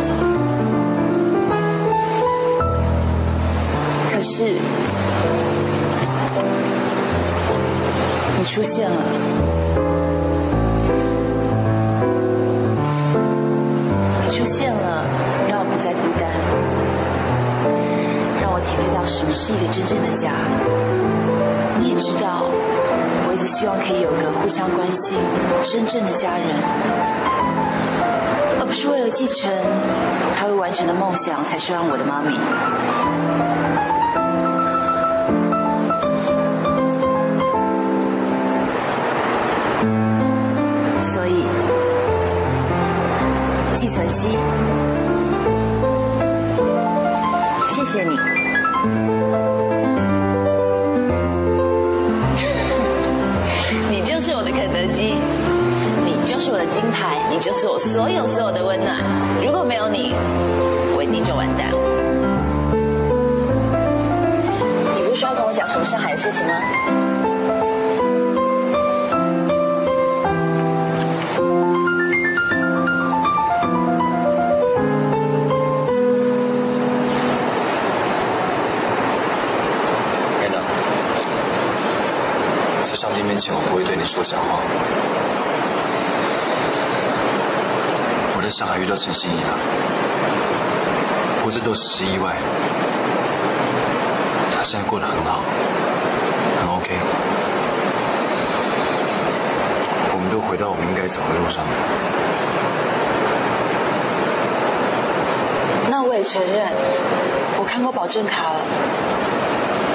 [4.19, 4.43] 可是
[8.35, 8.97] 你出现了，
[14.21, 15.05] 你出现了，
[15.47, 16.29] 让我不再孤单，
[18.41, 20.31] 让我体会到什么是一个真正的家。
[21.79, 22.43] 你也知道，
[23.25, 25.17] 我一直希望可以有个互相关心、
[25.63, 26.57] 真正的家人，
[28.59, 29.49] 而不是为了继承
[30.33, 32.35] 他会完成的梦想才收养我的妈咪。
[43.79, 44.27] 季存希，
[47.65, 48.09] 谢谢你。
[53.89, 55.15] 你就是我的肯德基，
[56.03, 59.01] 你就是我的金牌，你就是我所有所有的温暖。
[59.41, 60.13] 如果没有你，
[60.97, 61.77] 我一定就完蛋了。
[64.97, 66.51] 你不是说要跟我讲什么上海的事情吗？
[83.39, 84.59] 前，我不会对你说假话。
[88.35, 89.57] 我在上海遇到陈心怡了，
[91.37, 92.35] 不过这都只是意外。
[94.55, 95.41] 她现在过得很好，
[96.59, 96.99] 很 OK。
[100.11, 101.65] 我们都回到我们应该走的路上。
[105.89, 106.67] 那我也承认，
[107.57, 108.59] 我看过保证卡了，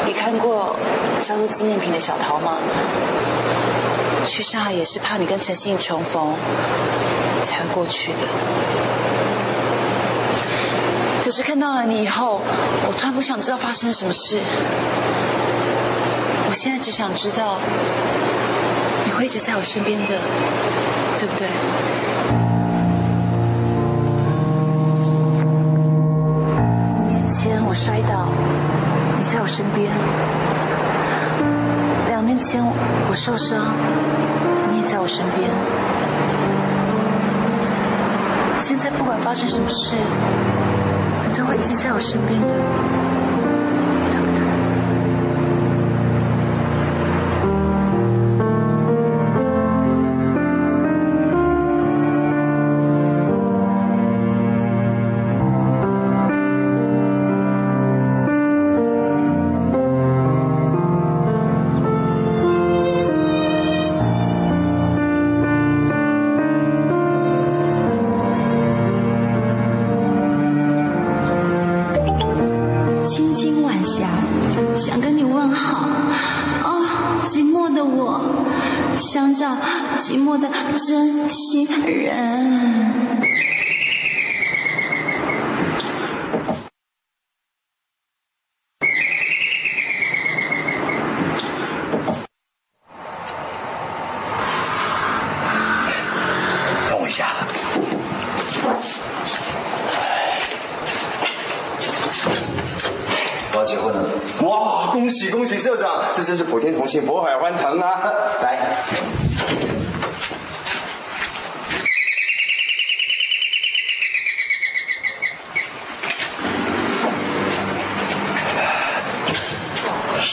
[0.07, 0.77] 你看过
[1.19, 2.59] 销售纪念品的小桃吗。
[4.25, 6.35] 去上海也是怕你跟陈信重逢，
[7.41, 8.19] 才会过去的。
[11.23, 12.43] 可是看到了你以后，
[12.87, 14.41] 我突然不想知道发生了什么事。
[16.47, 17.59] 我现在只想知道，
[19.05, 20.09] 你会一直在我身边的，
[21.19, 21.49] 对不对？
[26.95, 28.33] 五年前我摔倒，
[29.17, 29.91] 你在我身边；
[32.35, 33.73] 以前我受伤，
[34.69, 35.49] 你也在我身边。
[38.59, 39.97] 现在不管发生什么事，
[41.29, 42.53] 你都会一直在我身边的，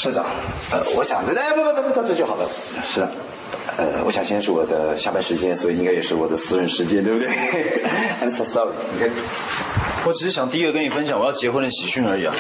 [0.02, 0.26] 社长，
[0.72, 2.50] 呃，我想，哎，不不不不，到这就好了。
[2.84, 3.12] 是的，
[3.78, 7.30] 呃，我想现在是我的下班时间，所以应该也是我的私人时间，对不对？
[8.20, 8.72] I'm so sorry。
[8.98, 9.12] OK，
[10.04, 12.34] 我只是想第一个跟你分享我要结婚的喜讯而已啊！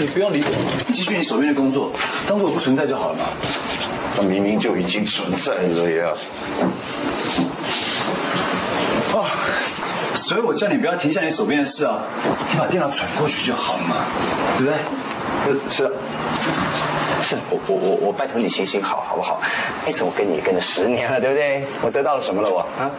[0.00, 1.92] 你不用理我，继续你手边的工作，
[2.26, 3.26] 当做我不存在就好了嘛。
[4.16, 6.10] 那明明就已经存在了呀。
[9.12, 9.26] 哦，
[10.14, 12.00] 所以我叫你不要停下你手边的事啊，
[12.50, 14.06] 你把电脑转过去就好了嘛，
[14.56, 14.78] 对不对？
[15.70, 15.90] 是，是。
[17.24, 19.40] 是我我我我拜托你行行好，好不好？
[19.86, 21.64] 那次我跟你跟了十年了，对不对？
[21.82, 22.50] 我得到了什么了？
[22.50, 22.90] 我啊，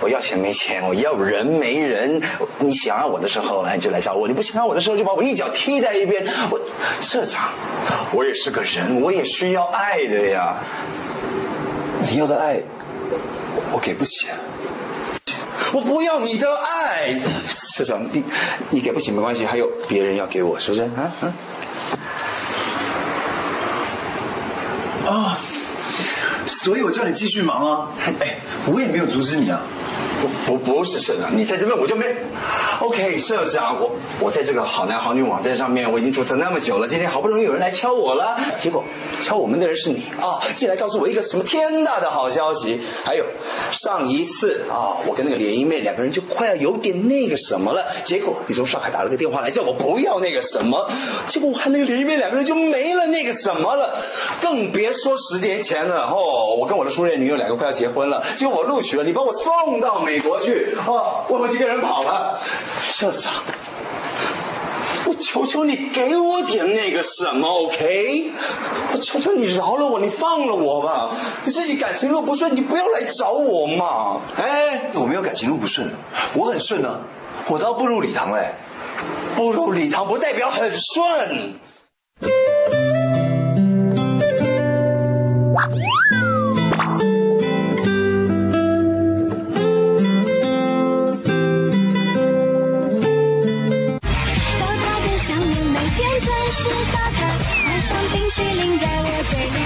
[0.00, 2.22] 我要钱没钱，我要人没人。
[2.60, 6.24] 你想要我的时候，你就来找我；你不想要我的时候，就把我一脚踢在一边。
[6.50, 6.60] 我
[7.00, 7.50] 社长，
[8.12, 10.58] 我也是个人，我也需要爱的呀。
[12.08, 12.60] 你要的爱，
[13.72, 14.28] 我给不起。
[15.74, 18.22] 我不要你的爱，社长，你
[18.70, 20.84] 你给不起没关系，还有别人要给我，是不是？
[20.84, 21.34] 啊啊。
[25.08, 25.38] 啊，
[26.44, 27.88] 所以我叫你继续忙啊！
[28.20, 29.62] 哎，我也没有阻止你啊。
[30.48, 32.06] 不不是社长，你在这边我就没。
[32.80, 38.82] OK，社长，我我在这个好男好女网站上面我已经注册那么久了，今天好不容易有人来敲我了，结果
[39.20, 42.80] 敲我们的人是你啊，进来告诉我一个什么天大的好消息。
[43.04, 43.26] 还有
[43.70, 50.90] 上一次啊，我跟那个联谊妹两个人就快要有点那个什么了，结果你从上海打了个电话来叫我不要那个什么，
[51.26, 53.94] 结果我和那个联谊妹两个人就没了那个什么了，
[54.40, 59.98] 更别说十年前了哦，我跟我的初恋女友两个快要结婚了，结果我录取了，你把我送到。
[59.98, 61.24] 美国去啊！
[61.28, 62.40] 我们几个人跑了。
[62.88, 63.42] 社长，
[65.06, 68.30] 我求求你给我点那个什么，OK？
[68.92, 71.10] 我求求你饶了我，你放了我吧。
[71.44, 74.20] 你自己感情路不顺，你不要来找我嘛。
[74.36, 75.90] 哎，我没有感情路不顺，
[76.34, 77.00] 我很顺啊。
[77.46, 78.52] 我都要步入礼堂嘞，
[79.34, 81.54] 步入礼堂不代表很顺。
[98.12, 99.58] 冰淇淋在我嘴里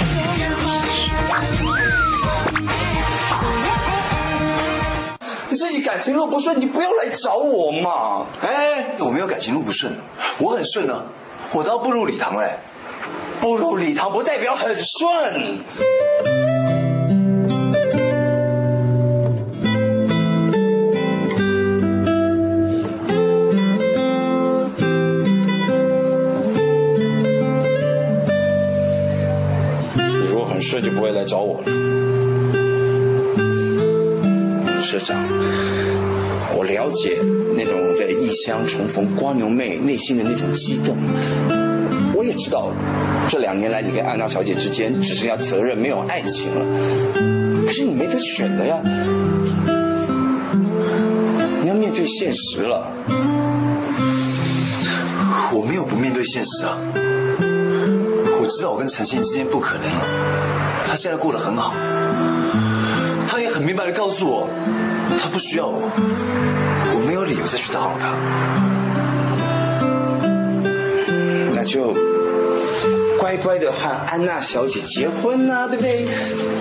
[5.49, 8.27] 你自己感情路不顺，你不要来找我嘛！
[8.41, 9.93] 哎，我没有感情路不顺，
[10.39, 11.03] 我很顺啊，
[11.53, 12.59] 我都要步入礼堂哎，
[13.41, 15.59] 步入礼堂不代表很顺。
[30.71, 31.67] 这就不会来找我了，
[34.81, 35.23] 社长。
[36.55, 37.19] 我了解
[37.55, 40.97] 那种在异乡重逢瓜牛妹内心的那种激动，
[42.15, 42.73] 我也知道
[43.29, 46.65] 这两年来你跟安娜小姐之间只剩下责任没有爱情了。
[47.67, 48.81] 可是你没得选的呀，
[51.61, 52.91] 你要面对现实了。
[55.55, 56.79] 我没有不面对现实啊，
[58.41, 60.52] 我知道我跟陈信之间不可能了。
[60.85, 61.75] 他现在过得很好，
[63.27, 64.49] 他也很明白的告诉我，
[65.19, 65.81] 他不需要我，
[66.95, 68.13] 我没有理由再去打扰他。
[71.55, 71.95] 那就
[73.19, 76.07] 乖乖的和安娜小姐结婚啊，对不对？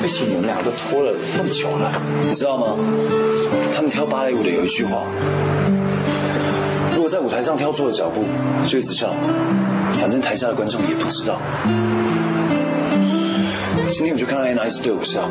[0.02, 1.92] 毕竟你们俩都拖了那么久了，
[2.28, 2.76] 你知道吗？
[3.76, 5.04] 他们跳芭蕾舞的有一句话：
[6.96, 8.24] 如果在舞台上跳错了脚步，
[8.66, 9.14] 就一直笑，
[10.00, 11.42] 反正台下的观众也不知道。
[13.92, 15.30] 今天我就看到安娜一直对我笑，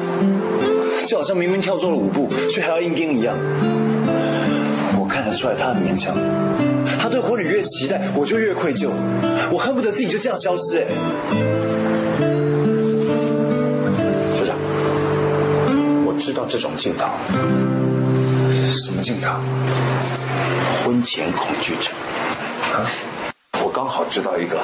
[1.06, 3.36] 就好像明明跳错了舞步，却还要硬跟一样。
[4.98, 6.14] 我看得出来她很勉强，
[7.00, 8.90] 她对婚礼越期待，我就越愧疚，
[9.50, 10.78] 我恨不得自己就这样消失。
[10.78, 10.86] 哎，
[14.36, 14.54] 学长，
[16.06, 17.18] 我知道这种劲道，
[18.76, 19.40] 什么劲道？
[20.84, 21.92] 婚前恐惧症。
[22.74, 22.84] 啊。
[23.80, 24.60] 刚好知道一个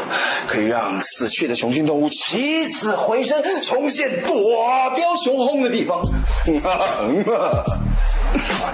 [0.47, 4.63] 可以让死去的雄性动物起死回生、重现躲
[4.95, 6.03] 雕雄风的地方。
[6.45, 6.61] 躲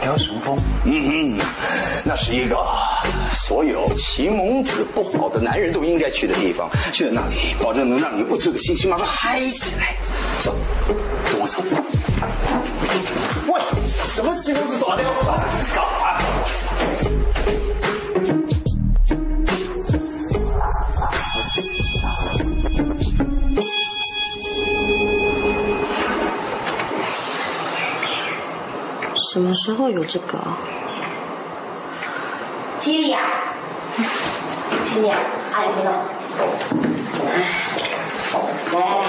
[0.03, 1.41] 雕雄风，嗯嗯，
[2.03, 2.57] 那是一个
[3.33, 6.69] 所有奇蒙子不好的男人都应该去的地方。
[6.93, 9.95] 去了那里，保证能让你不足的心情马上嗨起来。
[10.41, 10.57] 走，
[11.31, 11.63] 跟我走。
[13.47, 13.61] 喂，
[14.13, 15.07] 什么奇蒙子躲雕？
[29.33, 30.39] 什么时候有这个？
[32.81, 33.19] 吉利亚，
[34.85, 35.17] 吉利亚，
[35.55, 35.91] 阿姨听到。
[38.75, 39.09] 来来来，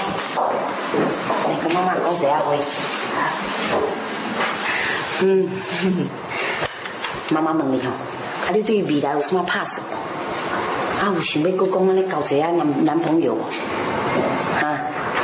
[1.46, 2.54] 来跟妈妈讲一下话。
[5.20, 5.50] 嗯，
[7.28, 9.86] 妈妈问你吼，啊，你对未来有什么打算？
[11.02, 13.44] 啊，有想要搁讲安尼交一个男男朋友无？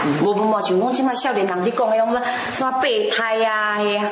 [0.01, 2.21] 啊，无无无，像讲即摆少年人咧讲的，什么
[2.55, 4.09] 什么备胎呀，嘿啊，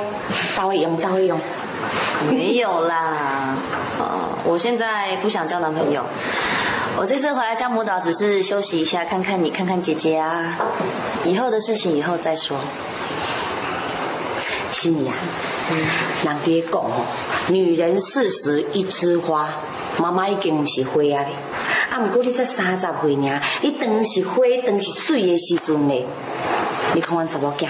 [0.56, 1.40] 到会用到会用。
[2.30, 3.54] 没有啦，
[3.98, 6.02] 哦，我现在不想交男朋友。
[6.96, 10.56] 我这次回来江母岛只是休息一下，看看你，看看姐姐啊。
[11.24, 12.58] 以后的事情以后再说。
[14.70, 15.14] 心怡啊，
[16.24, 17.06] 人哋讲哦，
[17.48, 19.48] 女人四十一枝花，
[19.98, 21.28] 妈妈已经毋是花啊咧。
[21.90, 26.06] 啊，毋过你才三十岁尔，你当是花，当是水的时阵咧，
[26.94, 27.66] 你看阮查某囝，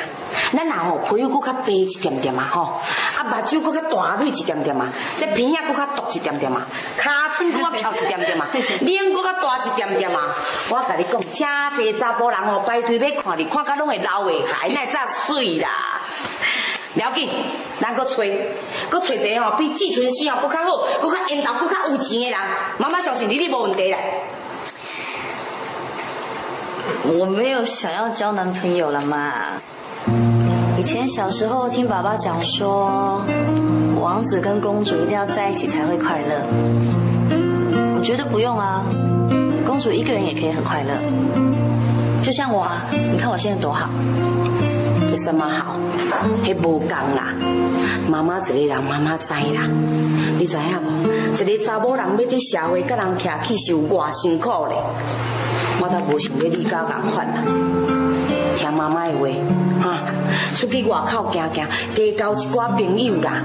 [0.52, 2.80] 咱若吼皮肤搁较白一点点啊吼，
[3.16, 6.66] 啊目睭搁较大蕊一点点啊，这鼻仔搁较凸一点点啊，
[7.38, 8.48] 尻川搁较翘一点点啊，
[8.80, 10.34] 脸搁较大一点点啊，
[10.70, 11.20] 我甲你讲，
[11.72, 16.00] 真济查甫人吼排队要看你，看甲拢会流下海，那才水啦。
[16.98, 17.28] 不要紧，
[17.78, 18.16] 咱搁找，
[18.90, 22.40] 搁找一个吼比季春熙吼搁较好，搁较缘投，搁较有钱的人。
[22.78, 23.98] 妈妈相信你，你无问题啦。
[27.04, 29.32] 我没有想要交男朋友了嘛。
[30.76, 33.22] 以前小时候听爸爸讲说，
[33.94, 36.42] 王子跟公主一定要在一起才会快乐。
[37.96, 38.82] 我觉得不用啊，
[39.64, 40.94] 公主一个人也可以很快乐。
[42.20, 43.88] 就像我啊，你看我现在多好。
[45.10, 45.78] 有什么好？
[46.44, 47.32] 迄无共啦。
[48.08, 49.62] 妈妈一个人，妈妈知啦。
[50.38, 51.08] 你知影无？
[51.44, 54.76] 一个查某人要伫社会甲人徛起是有偌辛苦咧。
[55.80, 57.42] 我倒无想要你甲共款啦。
[58.56, 59.28] 听妈妈的话，
[59.80, 60.02] 哈，
[60.54, 63.42] 出去外口行行，加交一寡朋友啦。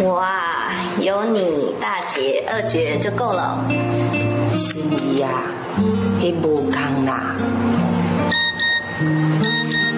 [0.00, 0.70] 我啊，
[1.00, 3.64] 有你大姐、二姐就够了。
[4.50, 5.30] 心意啊，
[6.20, 7.34] 迄无共啦。
[8.98, 9.95] Thank you.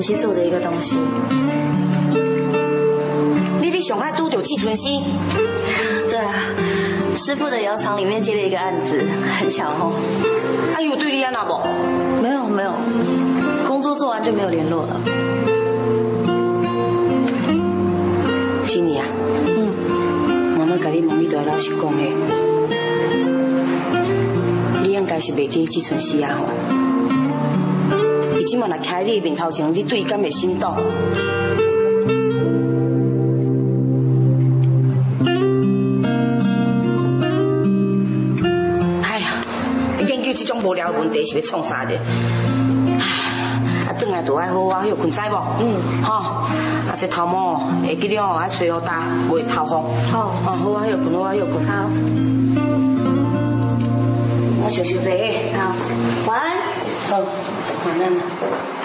[0.00, 0.96] 帮晨曦做的一个东西。
[3.60, 5.02] 你伫上海拄着季春熙？
[6.08, 6.42] 对啊，
[7.14, 9.04] 师傅的窑厂里面接了一个案子，
[9.38, 9.92] 很巧哦。
[10.74, 11.60] 啊，有对你安娜不？
[12.22, 12.72] 没有没有，
[13.68, 14.98] 工作做完就没有联络了。
[18.64, 19.04] 心怡啊，
[19.46, 22.02] 嗯，妈妈甲你问，你都要老实讲的。
[24.82, 26.46] 你应该是袂记季春熙啊吼。
[28.50, 30.74] 伊即马若徛喺你面头前，你对伊敢会心动？
[39.04, 39.44] 哎呀，
[40.08, 41.94] 研究这种无聊的问题是要创啥的？
[42.98, 43.62] 啊，
[43.96, 45.36] 转来就爱好好休困，知无？
[45.60, 49.84] 嗯，吼，啊，这头毛会记了哦，爱吹好大，袂头风。
[50.10, 51.64] 好，哦，好啊，休困，好啊，休困。
[51.64, 51.88] 好，
[54.64, 55.08] 我休息者。
[55.56, 55.72] 好，
[56.26, 56.58] 晚安。
[57.08, 57.20] 好，
[57.82, 58.79] 晚安。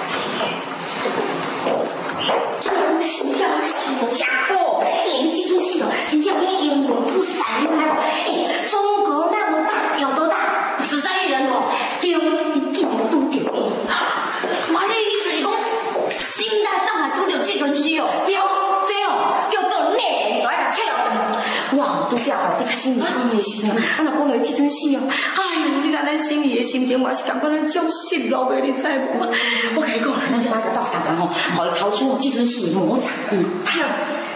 [23.36, 29.28] 的时阵，啊，若讲到即阵死哦，哎呦，你看咱心里的心情，我是感觉咱足失落的，你知无？
[29.76, 33.08] 我跟你讲，咱即摆就到三工吼，互伊掏出即阵死的魔掌。
[33.32, 33.82] 嗯，好，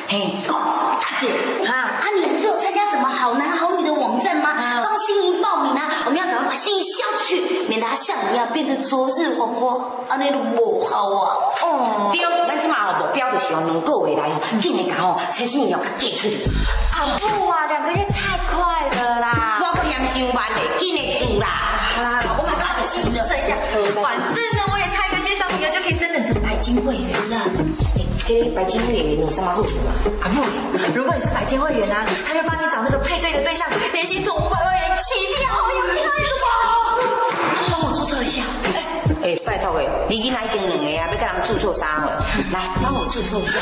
[0.07, 1.29] 嘿，大姐，
[1.65, 4.49] 啊，啊，你不是有参加什么好男好女的网站吗？
[4.83, 9.75] 帮心仪报名啊，我们要赶快把心仪消出去，免得他像你一样变成昨日黄花，
[10.07, 11.37] 啊，那种不好啊。
[11.61, 16.37] 哦，对，咱即马目标就是用两个月来哦，紧的甲吼，陈心怡要甲寄出去。
[16.93, 19.59] 啊不啊，两个月太快了啦。
[19.61, 21.79] 我可嫌伤慢嘞，今年住啦。
[21.95, 23.55] 好啦，我马上把心仪注册一下，
[24.01, 28.08] 反正呢我也差一个介绍朋友就可以升等成白金会员了。
[28.29, 29.89] 嘿，白金会员有什么好处啊？
[30.21, 30.35] 啊不，
[30.93, 36.45] 如果你是白金会员啊，他就帮你找那个配对的对象，年薪从五百万元起跳，有钱有钱。
[37.71, 38.43] 帮我注册一下。
[38.75, 38.77] 哎
[39.23, 42.05] 哎，拜托诶，你囡仔已经两个啊，要甲人注册啥个？
[42.53, 43.57] 来，帮我注册一下。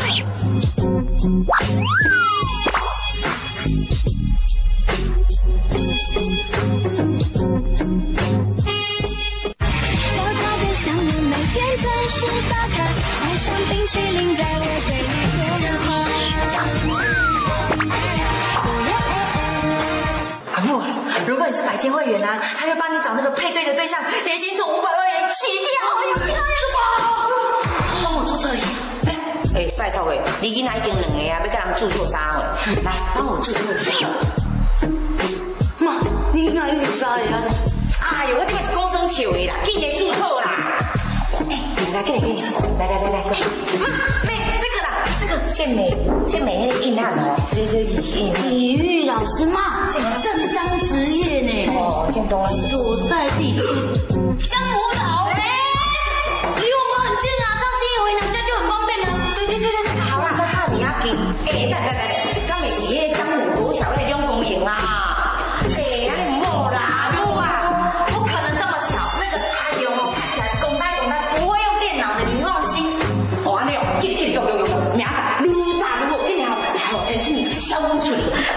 [20.66, 20.82] 不，
[21.28, 22.28] 如果你是白金会员呢，
[22.58, 25.70] 他就帮你找那个配对的对象，年薪从五百万元起跳，
[26.10, 26.76] 有听到没有？
[28.04, 28.66] 帮我注册一下。
[29.06, 29.10] 哎
[29.56, 32.58] 哎，拜托我，你今仔已经两个啊，要跟人注册啥了？
[32.84, 34.10] 来，帮我注册一下。
[35.78, 35.93] 妈，
[36.34, 37.43] 你哪一天啥货啊？
[38.02, 40.45] 哎呦，我这个是高声求的啦，记得注册啦。
[41.94, 42.42] 来，给你，给你，
[42.78, 43.40] 来来来来，来。
[43.80, 43.88] 妈，
[44.28, 44.30] 妹，
[44.60, 45.90] 这个啦，这个健美
[46.28, 51.72] 健美那个硬汉哦，这个是体体育老师嘛，这正当职业呢。
[51.76, 53.54] 哦，健东啊，所在地
[54.46, 55.30] 江湖岛。
[55.32, 55.39] 哎，
[56.58, 59.05] 离我们很近啊，张欣怡回娘家就很方便了。
[59.36, 61.16] 对对对对，好啦，都怕你要紧。
[61.47, 62.00] 哎，来来来，
[62.47, 65.17] 咱们是迄个江湖国小的两公营啦。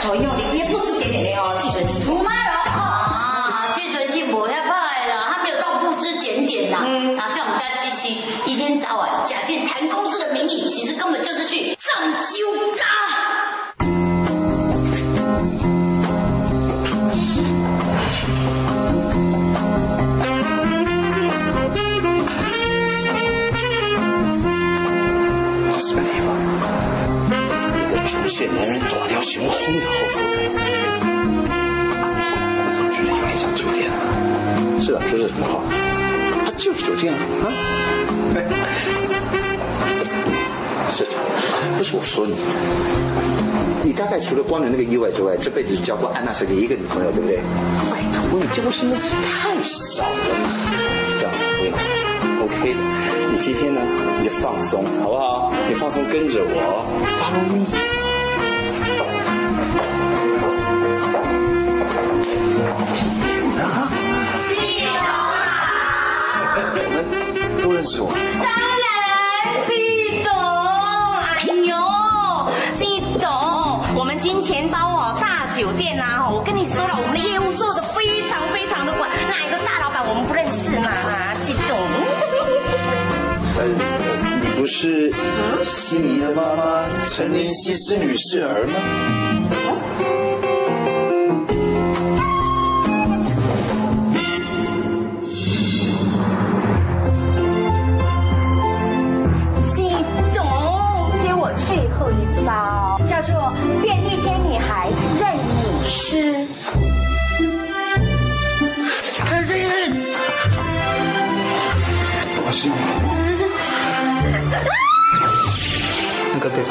[0.01, 0.17] 处理。
[0.17, 3.73] 好，用你别不知检点的哦，记准是出卖了啊！
[3.75, 6.79] 记准是不要派啦，他没有到不知检点呐。
[7.17, 9.80] 哪像我们家七七，一天到晚假借谈
[35.11, 35.61] 说的很好，
[36.45, 37.19] 他就是酒店啊！
[37.43, 37.49] 啊，
[38.37, 38.47] 哎，
[40.93, 41.21] 社长，
[41.77, 42.35] 不是我说你，
[43.83, 47.39] 你大概除了光的那个意外之外，这辈子只交过安娜小姐一个女朋友，对不对？
[47.91, 48.01] 拜
[48.31, 50.11] 托，你交过新的太少了。
[51.19, 51.77] 这样子，我跟你讲
[52.45, 52.81] ，OK 的。
[53.33, 53.81] 你今天呢，
[54.21, 55.53] 你就放松，好不好？
[55.69, 56.87] 你放松，跟着我
[57.19, 58.00] ，Follow me。
[67.81, 68.13] 认识我。
[68.13, 68.45] 当然，
[69.67, 69.73] 季
[70.23, 70.31] 董，
[71.17, 71.73] 哎呦，
[72.77, 73.27] 季董，
[73.97, 80.91] 我们金钱包哦，大酒店呐、哦，我跟你说了，我们的业务做的非常非常的广，哪一个大老板我们不认识嘛？
[80.91, 81.75] 啊，季董，
[83.57, 83.65] 呃，
[84.43, 85.11] 你不是
[85.65, 88.75] 心仪的妈妈陈林西施女士儿吗？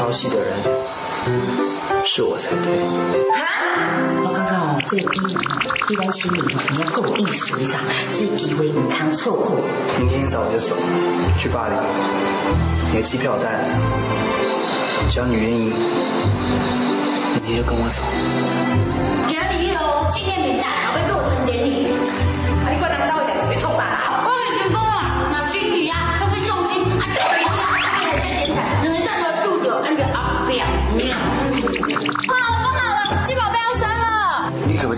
[0.10, 0.58] 那个被抛弃的人，
[2.04, 2.80] 是我才对。
[4.24, 5.40] 我刚刚哦，这个比喻哦，
[5.90, 7.80] 你在心里哦，你要够有意思，你知道？
[8.12, 9.58] 这个机会唔通错过。
[10.00, 10.76] 明天一早我就走，
[11.38, 11.76] 去巴黎。
[12.92, 13.76] 你的机票我带来了，
[15.12, 15.72] 只要你愿意，
[17.34, 18.02] 明天就跟我走。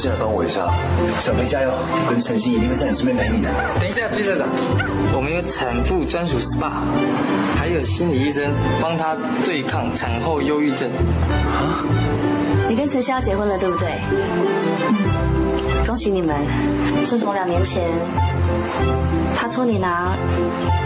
[0.02, 0.66] 进来帮我一下？
[1.20, 3.50] 小梅加油，我跟陈曦一定会在你身边陪你的。
[3.80, 4.50] 等一下，朱社长，
[5.14, 6.82] 我们有产妇专属 SPA，
[7.56, 8.52] 还有心理医生
[8.82, 9.16] 帮她
[9.46, 10.90] 对抗产后忧郁症。
[12.68, 14.00] 你跟陈曦要结婚了，对不对？
[15.86, 16.36] 恭喜你们！
[17.04, 17.84] 自从两年前
[19.36, 20.16] 他托你拿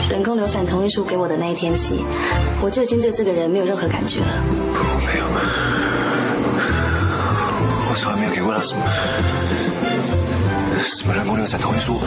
[0.09, 2.03] 人工流产同意书给我的那一天起，
[2.61, 4.27] 我就已经对这个人没有任何感觉了。
[5.07, 5.31] 没有，我
[7.97, 8.81] 从来没有给过他什么
[10.79, 11.99] 什么人工流产同意书。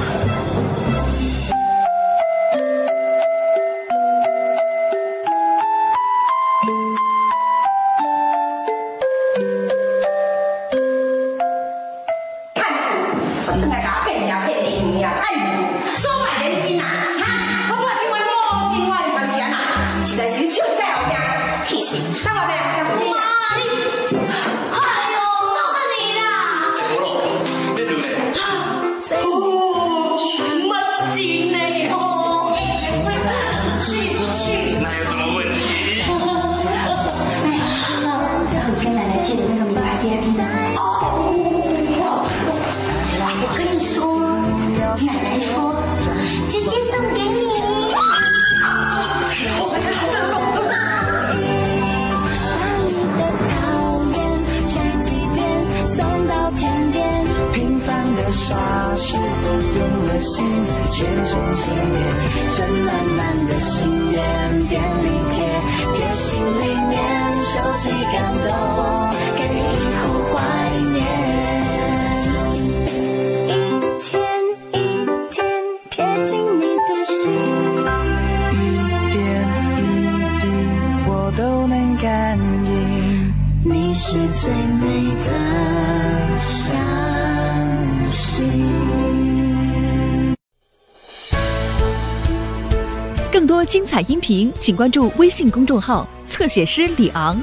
[94.03, 97.41] 音频请关注微信公众号侧写师李昂。